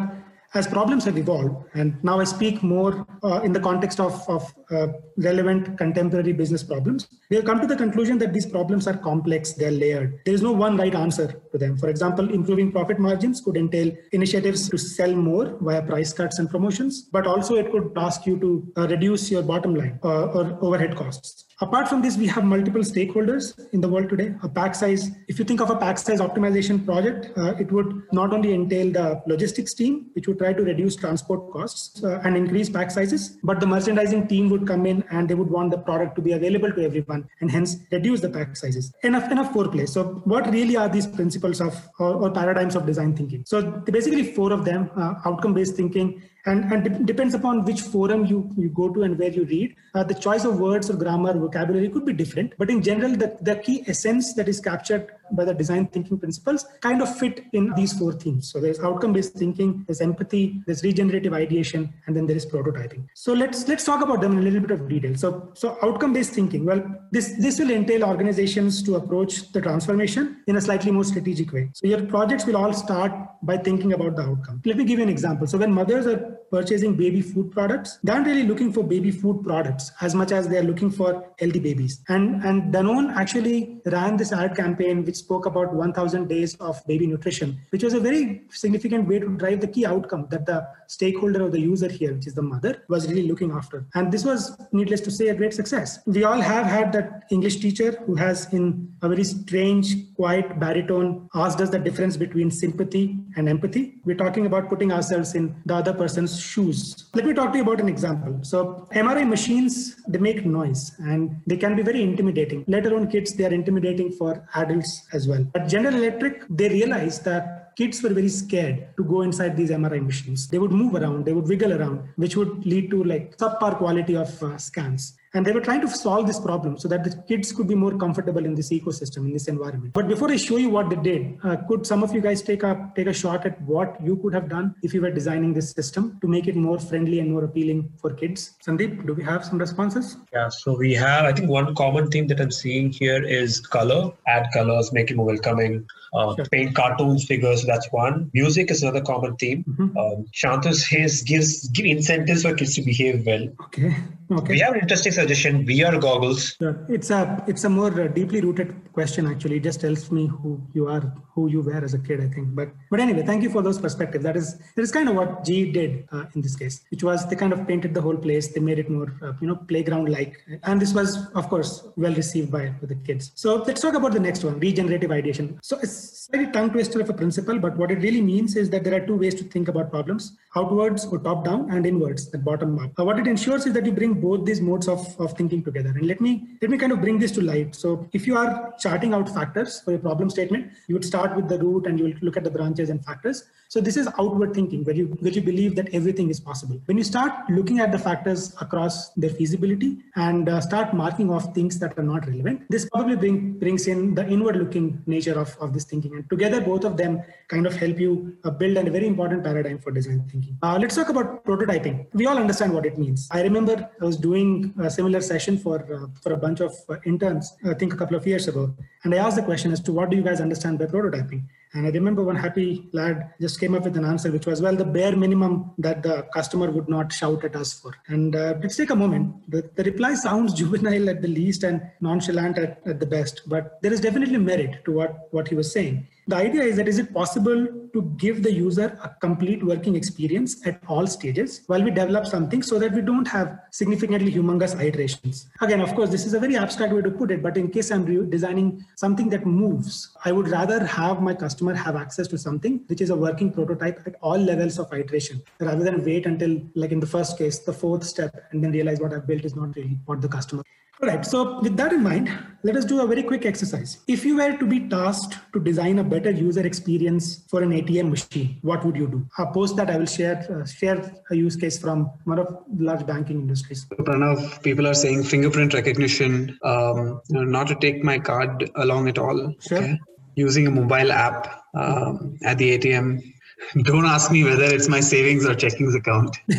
as 0.60 0.68
problems 0.68 1.04
have 1.04 1.18
evolved, 1.18 1.56
and 1.74 2.02
now 2.02 2.20
I 2.22 2.24
speak 2.24 2.64
more 2.64 3.06
uh, 3.24 3.42
in 3.48 3.52
the 3.52 3.60
context 3.60 4.00
of, 4.00 4.14
of 4.30 4.54
uh, 4.72 4.88
relevant 5.18 5.78
contemporary 5.78 6.32
business 6.32 6.64
problems, 6.64 7.08
we 7.30 7.36
have 7.36 7.46
come 7.46 7.60
to 7.60 7.68
the 7.68 7.76
conclusion 7.76 8.18
that 8.20 8.32
these 8.32 8.46
problems 8.46 8.88
are 8.88 8.96
complex, 8.98 9.52
they're 9.54 9.72
layered. 9.72 10.20
There 10.26 10.34
is 10.34 10.42
no 10.42 10.54
one 10.54 10.78
right 10.78 10.96
answer 10.96 11.42
to 11.52 11.58
them. 11.58 11.78
For 11.78 11.90
example, 11.90 12.34
improving 12.34 12.72
profit 12.72 13.00
margins 13.00 13.42
could 13.42 13.58
entail 13.58 13.92
initiatives 14.14 14.70
to 14.70 14.78
sell 14.78 15.14
more 15.14 15.58
via 15.60 15.82
price 15.82 16.14
cuts 16.14 16.40
and 16.40 16.50
promotions, 16.50 17.02
but 17.12 17.28
also 17.28 17.56
it 17.56 17.70
could 17.72 17.92
ask 17.98 18.26
you 18.26 18.40
to 18.40 18.50
uh, 18.78 18.88
reduce 18.88 19.30
your 19.30 19.44
bottom 19.44 19.76
line 19.76 20.00
uh, 20.04 20.28
or 20.38 20.58
overhead 20.62 20.96
costs. 20.96 21.46
Apart 21.62 21.88
from 21.88 22.02
this, 22.02 22.18
we 22.18 22.28
have 22.28 22.44
multiple 22.44 22.82
stakeholders 22.82 23.58
in 23.72 23.80
the 23.80 23.88
world 23.88 24.10
today. 24.10 24.36
A 24.44 24.50
pack 24.50 24.76
size, 24.76 25.12
if 25.30 25.40
you 25.40 25.46
think 25.46 25.62
of 25.62 25.70
a 25.70 25.76
pack 25.78 25.98
size 25.98 26.20
optimization 26.20 26.86
project, 26.86 27.32
uh, 27.38 27.56
it 27.56 27.72
would 27.72 28.04
not 28.12 28.34
only 28.34 28.54
entail 28.54 28.92
the 28.92 29.24
logistics 29.26 29.74
team, 29.74 30.08
which 30.16 30.28
would 30.28 30.38
try 30.38 30.52
to 30.52 30.64
reduce 30.64 30.98
transport 30.98 31.50
costs 31.54 32.04
uh, 32.04 32.20
and 32.26 32.36
increase 32.36 32.70
pack 32.70 32.92
sizes, 32.92 33.38
but 33.42 33.62
the 33.62 33.66
merchandising 33.66 34.28
team 34.28 34.50
would 34.50 34.68
come 34.68 34.86
in 34.86 35.02
and 35.12 35.30
they 35.30 35.34
would 35.34 35.50
want 35.50 35.72
the 35.72 35.78
product 35.78 36.18
to 36.18 36.22
be 36.22 36.34
available 36.34 36.74
to 36.74 36.84
everyone 36.84 37.26
and 37.40 37.50
hence 37.50 37.78
reduce 37.90 38.20
the 38.20 38.30
pack 38.30 38.58
sizes. 38.58 38.94
Enough, 39.04 39.32
enough 39.32 39.54
foreplay. 39.54 39.88
So 39.88 40.22
what 40.26 40.52
really 40.52 40.76
are 40.76 40.90
these 40.90 41.08
principles 41.08 41.62
of 41.62 41.74
or, 42.00 42.16
or 42.16 42.32
paradigms 42.32 42.76
of 42.76 42.86
design 42.86 43.16
thinking? 43.16 43.44
So 43.46 43.62
basically 43.62 44.24
four 44.34 44.52
of 44.52 44.66
them, 44.66 44.92
uh, 44.98 45.14
outcome-based 45.24 45.76
thinking, 45.76 46.22
and, 46.46 46.72
and 46.72 46.88
it 46.88 47.06
depends 47.06 47.34
upon 47.34 47.66
which 47.66 47.82
forum 47.82 48.26
you, 48.26 48.52
you 48.58 48.70
go 48.70 48.90
to 48.90 49.04
and 49.04 49.18
where 49.18 49.32
you 49.32 49.46
read. 49.46 49.76
Uh, 49.94 50.04
the 50.04 50.14
choice 50.14 50.46
of 50.46 50.60
words 50.60 50.90
or 50.90 50.96
grammar, 50.96 51.34
vocabulary 51.34 51.90
could 51.90 52.06
be 52.06 52.14
different, 52.14 52.54
but 52.58 52.70
in 52.70 52.82
general, 52.82 53.12
the, 53.12 53.38
the 53.42 53.56
key 53.58 53.84
essence 53.88 54.34
that 54.34 54.48
is 54.48 54.60
captured 54.60 55.10
by 55.32 55.44
the 55.44 55.54
design 55.54 55.88
thinking 55.88 56.20
principles 56.20 56.66
kind 56.82 57.02
of 57.02 57.18
fit 57.18 57.46
in 57.54 57.74
these 57.76 57.94
four 57.98 58.14
themes. 58.14 58.52
So 58.52 58.60
there's 58.60 58.80
outcome-based 58.80 59.34
thinking, 59.34 59.84
there's 59.88 60.02
empathy, 60.02 60.62
there's 60.66 60.84
regenerative 60.84 61.34
ideation, 61.34 61.94
and 62.06 62.16
then 62.16 62.28
there 62.28 62.36
is 62.36 62.46
prototyping. 62.46 63.08
So 63.14 63.34
let's 63.34 63.68
let's 63.68 63.84
talk 63.84 64.04
about 64.04 64.22
them 64.22 64.34
in 64.34 64.40
a 64.40 64.42
little 64.42 64.60
bit 64.60 64.72
of 64.72 64.88
detail. 64.88 65.16
So 65.16 65.52
so 65.54 65.78
outcome-based 65.82 66.34
thinking. 66.34 66.66
Well, 66.66 66.84
this 67.12 67.34
this 67.40 67.60
will 67.60 67.72
entail 67.72 68.04
organizations 68.04 68.84
to 68.84 68.96
approach 68.96 69.52
the 69.52 69.62
transformation 69.62 70.44
in 70.48 70.58
a 70.58 70.62
slightly 70.62 70.92
more 70.92 71.04
strategic 71.04 71.52
way. 71.52 71.70
So 71.74 71.88
your 71.88 72.06
projects 72.06 72.46
will 72.46 72.58
all 72.58 72.74
start 72.74 73.12
by 73.42 73.58
thinking 73.58 73.94
about 73.94 74.16
the 74.16 74.24
outcome. 74.24 74.62
Let 74.66 74.78
me 74.78 74.84
give 74.84 75.00
you 75.00 75.04
an 75.04 75.10
example. 75.10 75.48
So 75.48 75.58
when 75.58 75.72
mothers 75.72 76.08
are 76.08 76.35
purchasing 76.52 76.96
baby 76.96 77.22
food 77.22 77.52
products, 77.52 78.00
they 78.04 78.12
aren't 78.12 78.28
really 78.28 78.44
looking 78.44 78.72
for 78.72 78.84
baby 78.84 79.12
food 79.12 79.44
products 79.44 79.92
as 80.02 80.16
much 80.16 80.32
as 80.32 80.48
they 80.48 80.58
are 80.58 80.64
looking 80.64 80.90
for 80.90 81.26
healthy 81.40 81.60
babies. 81.60 82.02
And, 82.08 82.44
and 82.44 82.74
Danone 82.74 83.16
actually 83.16 83.82
ran 83.86 84.18
this 84.18 84.32
ad 84.32 84.56
campaign 84.56 85.04
which 85.04 85.18
spoke 85.18 85.46
about 85.46 85.74
1000 85.74 86.28
days 86.28 86.56
of 86.56 86.82
baby 86.88 87.08
nutrition, 87.08 87.60
which 87.70 87.84
was 87.84 87.94
a 87.94 88.00
very 88.00 88.44
significant 88.50 89.08
way 89.08 89.20
to 89.20 89.30
drive 89.38 89.62
the 89.62 89.68
key 89.68 89.86
outcome 89.86 90.28
that 90.30 90.46
the 90.46 90.68
stakeholder 90.88 91.44
or 91.44 91.50
the 91.50 91.60
user 91.60 91.90
here, 91.90 92.14
which 92.14 92.28
is 92.28 92.34
the 92.34 92.42
mother, 92.42 92.84
was 92.88 93.08
really 93.08 93.28
looking 93.28 93.52
after. 93.52 93.86
And 93.96 94.12
this 94.12 94.24
was, 94.24 94.58
needless 94.72 95.02
to 95.02 95.12
say, 95.12 95.30
a 95.30 95.36
great 95.36 95.54
success. 95.54 96.00
We 96.06 96.24
all 96.24 96.40
have 96.40 96.66
had 96.66 96.92
that 96.94 97.24
English 97.32 97.58
teacher 97.58 97.92
who 98.06 98.16
has, 98.16 98.52
in 98.54 98.94
a 99.02 99.10
very 99.10 99.24
strange, 99.24 100.14
quiet 100.16 100.60
baritone, 100.60 101.30
asked 101.34 101.62
us 101.62 101.70
the 101.70 101.80
difference 101.80 102.18
between 102.18 102.52
sympathy 102.52 103.18
and 103.36 103.50
empathy. 103.50 103.96
We're 104.06 104.18
talking 104.18 104.46
about 104.46 104.70
putting 104.70 104.92
ourselves 104.92 105.36
in 105.36 105.56
the 105.66 105.76
other 105.76 105.94
person's 106.26 106.42
shoes. 106.42 107.06
Let 107.14 107.26
me 107.26 107.34
talk 107.34 107.52
to 107.52 107.58
you 107.58 107.64
about 107.64 107.80
an 107.80 107.90
example. 107.90 108.40
So, 108.44 108.88
MRI 108.94 109.28
machines, 109.28 109.96
they 110.08 110.20
make 110.20 110.46
noise 110.46 110.92
and 111.00 111.42
they 111.48 111.58
can 111.58 111.76
be 111.76 111.84
very 111.84 112.02
intimidating. 112.02 112.64
Let 112.68 112.86
alone 112.86 113.08
kids, 113.08 113.34
they 113.34 113.46
are 113.46 113.54
intimidating 113.54 114.12
for 114.12 114.48
adults 114.56 115.08
as 115.14 115.28
well. 115.28 115.46
At 115.56 115.68
General 115.68 115.96
Electric, 115.96 116.44
they 116.50 116.70
realized 116.70 117.26
that 117.26 117.76
kids 117.76 118.02
were 118.02 118.14
very 118.14 118.30
scared 118.30 118.88
to 118.98 119.04
go 119.04 119.22
inside 119.22 119.58
these 119.58 119.70
MRI 119.70 120.04
machines. 120.04 120.48
They 120.48 120.60
would 120.60 120.72
move 120.72 120.96
around, 120.96 121.26
they 121.26 121.34
would 121.34 121.48
wiggle 121.48 121.74
around, 121.74 122.08
which 122.16 122.36
would 122.38 122.66
lead 122.66 122.90
to 122.92 123.04
like 123.04 123.38
subpar 123.38 123.78
quality 123.78 124.16
of 124.16 124.32
uh, 124.42 124.58
scans. 124.58 125.18
And 125.36 125.46
they 125.46 125.52
were 125.52 125.60
trying 125.60 125.82
to 125.82 125.88
solve 125.90 126.28
this 126.28 126.40
problem 126.40 126.78
so 126.78 126.88
that 126.88 127.04
the 127.04 127.14
kids 127.28 127.52
could 127.52 127.68
be 127.68 127.76
more 127.76 127.98
comfortable 127.98 128.46
in 128.46 128.56
this 128.56 128.70
ecosystem, 128.70 129.18
in 129.18 129.34
this 129.34 129.50
environment. 129.50 129.92
But 129.94 130.08
before 130.08 130.32
I 130.32 130.38
show 130.38 130.56
you 130.56 130.70
what 130.70 130.90
they 130.90 130.96
did, 130.96 131.38
uh, 131.44 131.58
could 131.68 131.86
some 131.86 132.04
of 132.04 132.14
you 132.14 132.22
guys 132.22 132.42
take 132.42 132.64
a 132.64 132.90
take 132.96 133.08
a 133.08 133.14
shot 133.14 133.46
at 133.46 133.62
what 133.64 133.98
you 134.02 134.16
could 134.16 134.34
have 134.34 134.48
done 134.48 134.74
if 134.82 134.94
you 134.94 135.02
were 135.02 135.12
designing 135.12 135.54
this 135.54 135.72
system 135.72 136.18
to 136.22 136.28
make 136.28 136.48
it 136.48 136.56
more 136.56 136.80
friendly 136.80 137.20
and 137.20 137.32
more 137.34 137.44
appealing 137.44 137.92
for 138.00 138.14
kids? 138.14 138.56
Sandeep, 138.66 139.06
do 139.06 139.14
we 139.14 139.24
have 139.24 139.44
some 139.44 139.58
responses? 139.58 140.16
Yeah, 140.32 140.48
so 140.48 140.78
we 140.78 140.94
have, 140.94 141.26
I 141.26 141.34
think 141.34 141.50
one 141.50 141.76
common 141.76 142.10
theme 142.10 142.28
that 142.28 142.40
I'm 142.40 142.52
seeing 142.52 142.92
here 142.92 143.22
is 143.22 143.60
color, 143.60 144.14
add 144.28 144.48
colors, 144.54 144.94
make 144.94 145.12
it 145.12 145.18
more 145.18 145.26
welcoming. 145.26 145.86
Uh, 146.16 146.34
sure. 146.36 146.46
paint 146.46 146.74
cartoons, 146.76 147.26
figures. 147.26 147.66
That's 147.66 147.92
one. 147.92 148.32
Music 148.34 148.72
is 148.72 148.82
another 148.84 149.02
common 149.02 149.36
theme. 149.36 149.66
Mm-hmm. 149.68 149.98
Um, 149.98 150.74
says 150.74 151.24
gives 151.24 151.68
give 151.70 151.86
incentives 151.86 152.44
for 152.44 152.54
kids 152.54 152.76
to 152.76 152.82
behave 152.82 153.26
well. 153.26 153.50
Okay. 153.66 153.94
Okay. 154.32 154.54
We 154.54 154.60
have 154.60 154.74
an 154.74 154.82
interesting 154.82 155.12
suggestion: 155.12 155.66
VR 155.68 156.02
goggles. 156.02 156.58
It's 156.90 157.12
a 157.12 157.44
it's 157.48 157.64
a 157.64 157.70
more 157.70 158.02
uh, 158.02 158.08
deeply 158.08 158.42
rooted 158.42 158.74
question. 158.92 159.28
Actually, 159.28 159.58
it 159.58 159.64
just 159.64 159.82
tells 159.82 160.12
me 160.12 160.26
who 160.26 160.60
you 160.74 160.88
are, 160.88 161.14
who 161.34 161.48
you 161.48 161.62
were 161.62 161.84
as 161.84 161.94
a 161.94 162.00
kid. 162.00 162.22
I 162.22 162.28
think. 162.30 162.56
But 162.56 162.70
but 162.90 163.00
anyway, 163.00 163.24
thank 163.24 163.44
you 163.44 163.52
for 163.52 163.62
those 163.62 163.78
perspectives. 163.78 164.24
That 164.24 164.36
is 164.36 164.58
that 164.76 164.82
is 164.82 164.92
kind 164.92 165.10
of 165.10 165.16
what 165.16 165.44
GE 165.44 165.74
did 165.74 166.08
uh, 166.12 166.26
in 166.34 166.42
this 166.42 166.56
case, 166.56 166.84
which 166.90 167.04
was 167.04 167.28
they 167.30 167.36
kind 167.36 167.54
of 167.54 167.68
painted 167.68 167.94
the 167.94 168.02
whole 168.02 168.18
place. 168.18 168.48
They 168.54 168.62
made 168.62 168.80
it 168.80 168.90
more 168.90 169.14
uh, 169.22 169.34
you 169.42 169.48
know 169.48 169.58
playground 169.58 170.10
like, 170.10 170.42
and 170.64 170.82
this 170.82 170.94
was 170.94 171.28
of 171.36 171.48
course 171.48 171.88
well 171.96 172.16
received 172.16 172.52
by 172.52 172.74
the 172.82 172.96
kids. 172.96 173.32
So 173.36 173.56
let's 173.68 173.82
talk 173.82 173.94
about 173.94 174.14
the 174.14 174.20
next 174.20 174.44
one: 174.44 174.60
regenerative 174.60 175.12
ideation. 175.12 175.60
So 175.62 175.78
it's 175.84 176.26
slightly 176.26 176.52
tongue 176.52 176.72
twister 176.72 177.00
of 177.00 177.10
a 177.12 177.14
principle, 177.14 177.60
but 177.60 177.78
what 177.78 177.92
it 177.92 178.00
really 178.00 178.22
means 178.22 178.56
is 178.56 178.72
that 178.72 178.84
there 178.84 178.96
are 178.96 179.06
two 179.06 179.18
ways 179.18 179.36
to 179.36 179.44
think 179.44 179.68
about 179.68 179.92
problems: 179.92 180.36
outwards 180.56 181.06
or 181.06 181.20
top 181.20 181.46
down, 181.46 181.70
and 181.70 181.86
inwards, 181.86 182.34
at 182.34 182.44
bottom 182.44 182.80
up. 182.80 182.92
Uh, 182.98 183.06
what 183.06 183.20
it 183.20 183.28
ensures 183.28 183.68
is 183.68 183.74
that 183.74 183.86
you 183.86 183.92
bring 183.92 184.15
both 184.22 184.46
these 184.46 184.62
modes 184.62 184.88
of, 184.88 185.20
of 185.20 185.34
thinking 185.34 185.64
together. 185.64 185.90
And 185.90 186.08
let 186.08 186.22
me 186.22 186.58
let 186.62 186.72
me 186.72 186.78
kind 186.78 186.92
of 186.92 187.02
bring 187.02 187.20
this 187.20 187.32
to 187.34 187.42
light. 187.42 187.76
So 187.76 188.08
if 188.14 188.26
you 188.26 188.38
are 188.38 188.74
charting 188.80 189.14
out 189.14 189.30
factors 189.30 189.82
for 189.82 189.94
a 189.94 190.00
problem 190.00 190.30
statement, 190.30 190.72
you 190.88 190.96
would 190.96 191.06
start 191.06 191.36
with 191.36 191.48
the 191.48 191.60
root 191.60 191.86
and 191.88 192.00
you 192.00 192.06
will 192.06 192.14
look 192.22 192.38
at 192.38 192.44
the 192.44 192.52
branches 192.52 192.90
and 192.90 193.04
factors. 193.06 193.44
So 193.76 193.82
this 193.82 193.98
is 193.98 194.08
outward 194.18 194.54
thinking 194.54 194.86
where 194.86 194.96
you 194.96 195.08
where 195.20 195.34
you 195.38 195.42
believe 195.42 195.76
that 195.78 195.90
everything 195.98 196.30
is 196.34 196.40
possible. 196.40 196.78
When 196.86 196.98
you 196.98 197.04
start 197.04 197.50
looking 197.50 197.82
at 197.86 197.92
the 197.92 198.00
factors 198.00 198.56
across 198.66 199.10
their 199.24 199.32
feasibility 199.32 199.98
and 200.16 200.48
uh, 200.48 200.62
start 200.62 200.94
marking 200.94 201.30
off 201.30 201.54
things 201.54 201.78
that 201.80 201.98
are 202.00 202.08
not 202.12 202.26
relevant, 202.26 202.62
this 202.70 202.88
probably 202.94 203.18
bring, 203.18 203.60
brings 203.64 203.88
in 203.88 204.16
the 204.16 204.26
inward 204.36 204.56
looking 204.56 205.04
nature 205.08 205.38
of, 205.38 205.58
of 205.60 205.74
this 205.74 205.84
thinking. 205.84 206.16
And 206.16 206.30
together, 206.30 206.62
both 206.62 206.86
of 206.86 206.96
them 206.96 207.22
kind 207.50 207.68
of 207.68 207.76
help 207.76 208.00
you 208.00 208.38
uh, 208.46 208.52
build 208.52 208.78
a 208.78 208.90
very 208.90 209.08
important 209.08 209.44
paradigm 209.44 209.80
for 209.80 209.92
design 209.92 210.24
thinking. 210.32 210.58
Uh, 210.64 210.78
let's 210.80 210.96
talk 210.96 211.10
about 211.10 211.44
prototyping. 211.44 212.08
We 212.14 212.28
all 212.28 212.38
understand 212.38 212.74
what 212.74 212.86
it 212.86 212.98
means. 212.98 213.28
I 213.30 213.42
remember 213.42 213.90
I 214.02 214.06
was 214.06 214.16
doing 214.16 214.36
doing 214.36 214.74
a 214.80 214.90
similar 214.90 215.20
session 215.20 215.58
for 215.58 215.78
uh, 215.96 216.08
for 216.24 216.32
a 216.32 216.38
bunch 216.38 216.62
of 216.62 216.74
uh, 216.88 216.96
interns, 217.06 217.54
I 217.66 217.74
think 217.74 217.94
a 217.94 217.98
couple 217.98 218.16
of 218.16 218.26
years 218.26 218.48
ago, 218.48 218.74
and 219.04 219.14
I 219.14 219.18
asked 219.18 219.36
the 219.36 219.48
question 219.52 219.72
as 219.72 219.82
to 219.82 219.92
what 219.92 220.10
do 220.10 220.16
you 220.16 220.24
guys 220.24 220.40
understand 220.40 220.80
by 220.80 220.86
prototyping? 220.86 221.44
And 221.76 221.86
I 221.86 221.90
remember 221.90 222.24
one 222.24 222.38
happy 222.38 222.88
lad 222.94 223.34
just 223.40 223.60
came 223.60 223.76
up 223.76 223.84
with 223.84 223.98
an 223.98 224.06
answer, 224.06 224.32
which 224.32 224.46
was, 224.46 224.62
well, 224.62 224.78
the 224.78 224.86
bare 224.86 225.14
minimum 225.14 225.72
that 225.78 226.04
the 226.04 226.24
customer 226.34 226.72
would 226.72 226.88
not 226.88 227.12
shout 227.12 227.44
at 227.44 227.54
us 227.54 227.74
for. 227.74 227.94
And 228.08 228.34
uh, 228.34 228.56
let's 228.62 228.78
take 228.78 228.92
a 228.92 228.96
moment. 228.96 229.52
The, 229.52 229.70
the 229.76 229.84
reply 229.84 230.16
sounds 230.16 230.54
juvenile 230.62 231.10
at 231.10 231.22
the 231.22 231.28
least 231.28 231.64
and 231.64 231.82
nonchalant 232.00 232.58
at, 232.58 232.82
at 232.88 233.02
the 233.02 233.06
best, 233.06 233.42
but 233.46 233.82
there 233.82 233.92
is 233.92 234.00
definitely 234.00 234.38
merit 234.38 234.86
to 234.86 234.94
what, 234.94 235.28
what 235.32 235.50
he 235.50 235.56
was 235.56 235.74
saying. 235.74 236.08
The 236.28 236.36
idea 236.36 236.64
is 236.64 236.78
that 236.78 236.88
is 236.88 236.98
it 236.98 237.14
possible 237.14 237.68
to 237.94 238.02
give 238.18 238.42
the 238.42 238.52
user 238.52 238.98
a 239.04 239.10
complete 239.22 239.64
working 239.64 239.96
experience 239.96 240.66
at 240.66 240.82
all 240.88 241.06
stages 241.06 241.62
while 241.68 241.84
we 241.84 241.92
develop 241.92 242.26
something 242.26 242.64
so 242.64 242.80
that 242.80 242.94
we 242.94 243.02
don't 243.02 243.28
have 243.28 243.60
significantly 243.70 244.32
humongous 244.32 244.74
iterations? 244.84 245.48
Again, 245.62 245.82
of 245.82 245.94
course, 245.94 246.10
this 246.10 246.26
is 246.26 246.34
a 246.34 246.40
very 246.40 246.58
abstract 246.58 246.94
way 246.94 247.04
to 247.04 247.12
put 247.12 247.30
it, 247.30 247.44
but 247.44 247.58
in 247.58 247.70
case 247.70 247.92
I'm 247.92 248.30
designing 248.32 248.84
something 248.96 249.30
that 249.30 249.46
moves, 249.46 250.16
I 250.26 250.32
would 250.32 250.48
rather 250.48 250.84
have 250.84 251.22
my 251.22 251.36
customer 251.36 251.76
have 251.76 251.96
access 251.96 252.28
to 252.30 252.40
something 252.40 252.84
which 252.88 253.02
is 253.02 253.12
a 253.12 253.16
working 253.16 253.54
prototype 253.54 254.02
at 254.08 254.16
all 254.24 254.40
levels 254.40 254.80
of 254.80 254.92
iteration 254.92 255.44
rather 255.60 255.84
than 255.84 256.04
wait 256.04 256.26
until, 256.26 256.60
like 256.74 256.92
in 256.92 257.00
the 257.00 257.06
first 257.06 257.38
case, 257.38 257.60
the 257.60 257.74
fourth 257.74 258.04
step 258.04 258.46
and 258.50 258.64
then 258.64 258.72
realize 258.72 259.00
what 259.00 259.14
I've 259.14 259.28
built 259.28 259.46
is 259.46 259.56
not 259.56 259.76
really 259.76 260.00
what 260.06 260.22
the 260.22 260.28
customer 260.28 260.64
all 261.02 261.10
right, 261.10 261.26
so 261.26 261.60
with 261.60 261.76
that 261.76 261.92
in 261.92 262.04
mind, 262.04 262.32
let 262.64 262.78
us 262.78 262.86
do 262.86 263.02
a 263.02 263.06
very 263.06 263.22
quick 263.22 263.46
exercise. 263.46 264.00
If 264.08 264.24
you 264.24 264.38
were 264.38 264.56
to 264.58 264.66
be 264.66 264.88
tasked 264.88 265.38
to 265.52 265.60
design 265.60 266.00
a 266.00 266.04
better 266.04 266.32
user 266.32 266.66
experience 266.66 267.44
for 267.50 267.62
an 267.62 267.72
ATM 267.72 268.10
machine, 268.10 268.60
what 268.62 268.86
would 268.86 268.96
you 268.96 269.08
do? 269.08 269.28
Uh, 269.38 269.48
post 269.48 269.76
that, 269.76 269.90
I 269.90 269.98
will 269.98 270.06
share 270.06 270.38
uh, 270.50 270.66
share 270.66 271.00
a 271.30 271.36
use 271.36 271.58
case 271.58 271.78
from 271.78 272.10
one 272.24 272.40
of 272.40 272.48
the 272.48 272.84
large 272.86 273.06
banking 273.06 273.42
industries. 273.42 273.86
Pranav, 273.86 274.64
people 274.64 274.88
are 274.88 274.94
saying 274.94 275.24
fingerprint 275.24 275.74
recognition, 275.74 276.58
um, 276.64 277.22
not 277.30 277.68
to 277.68 277.76
take 277.76 278.04
my 278.04 278.18
card 278.18 278.72
along 278.76 279.10
at 279.10 279.18
all. 279.18 279.54
Sure. 279.60 279.80
Okay? 279.80 280.00
Using 280.36 280.66
a 280.68 280.72
mobile 280.72 281.12
app 281.12 281.62
um, 281.74 282.38
at 282.44 282.58
the 282.58 282.78
ATM. 282.78 283.22
Don't 283.84 284.06
ask 284.06 284.32
me 284.32 284.44
whether 284.44 284.66
it's 284.66 284.88
my 284.88 285.02
savings 285.02 285.46
or 285.46 285.54
checkings 285.56 285.96
account, 285.96 286.38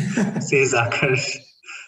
says 0.43 0.73
Akash. 0.73 1.37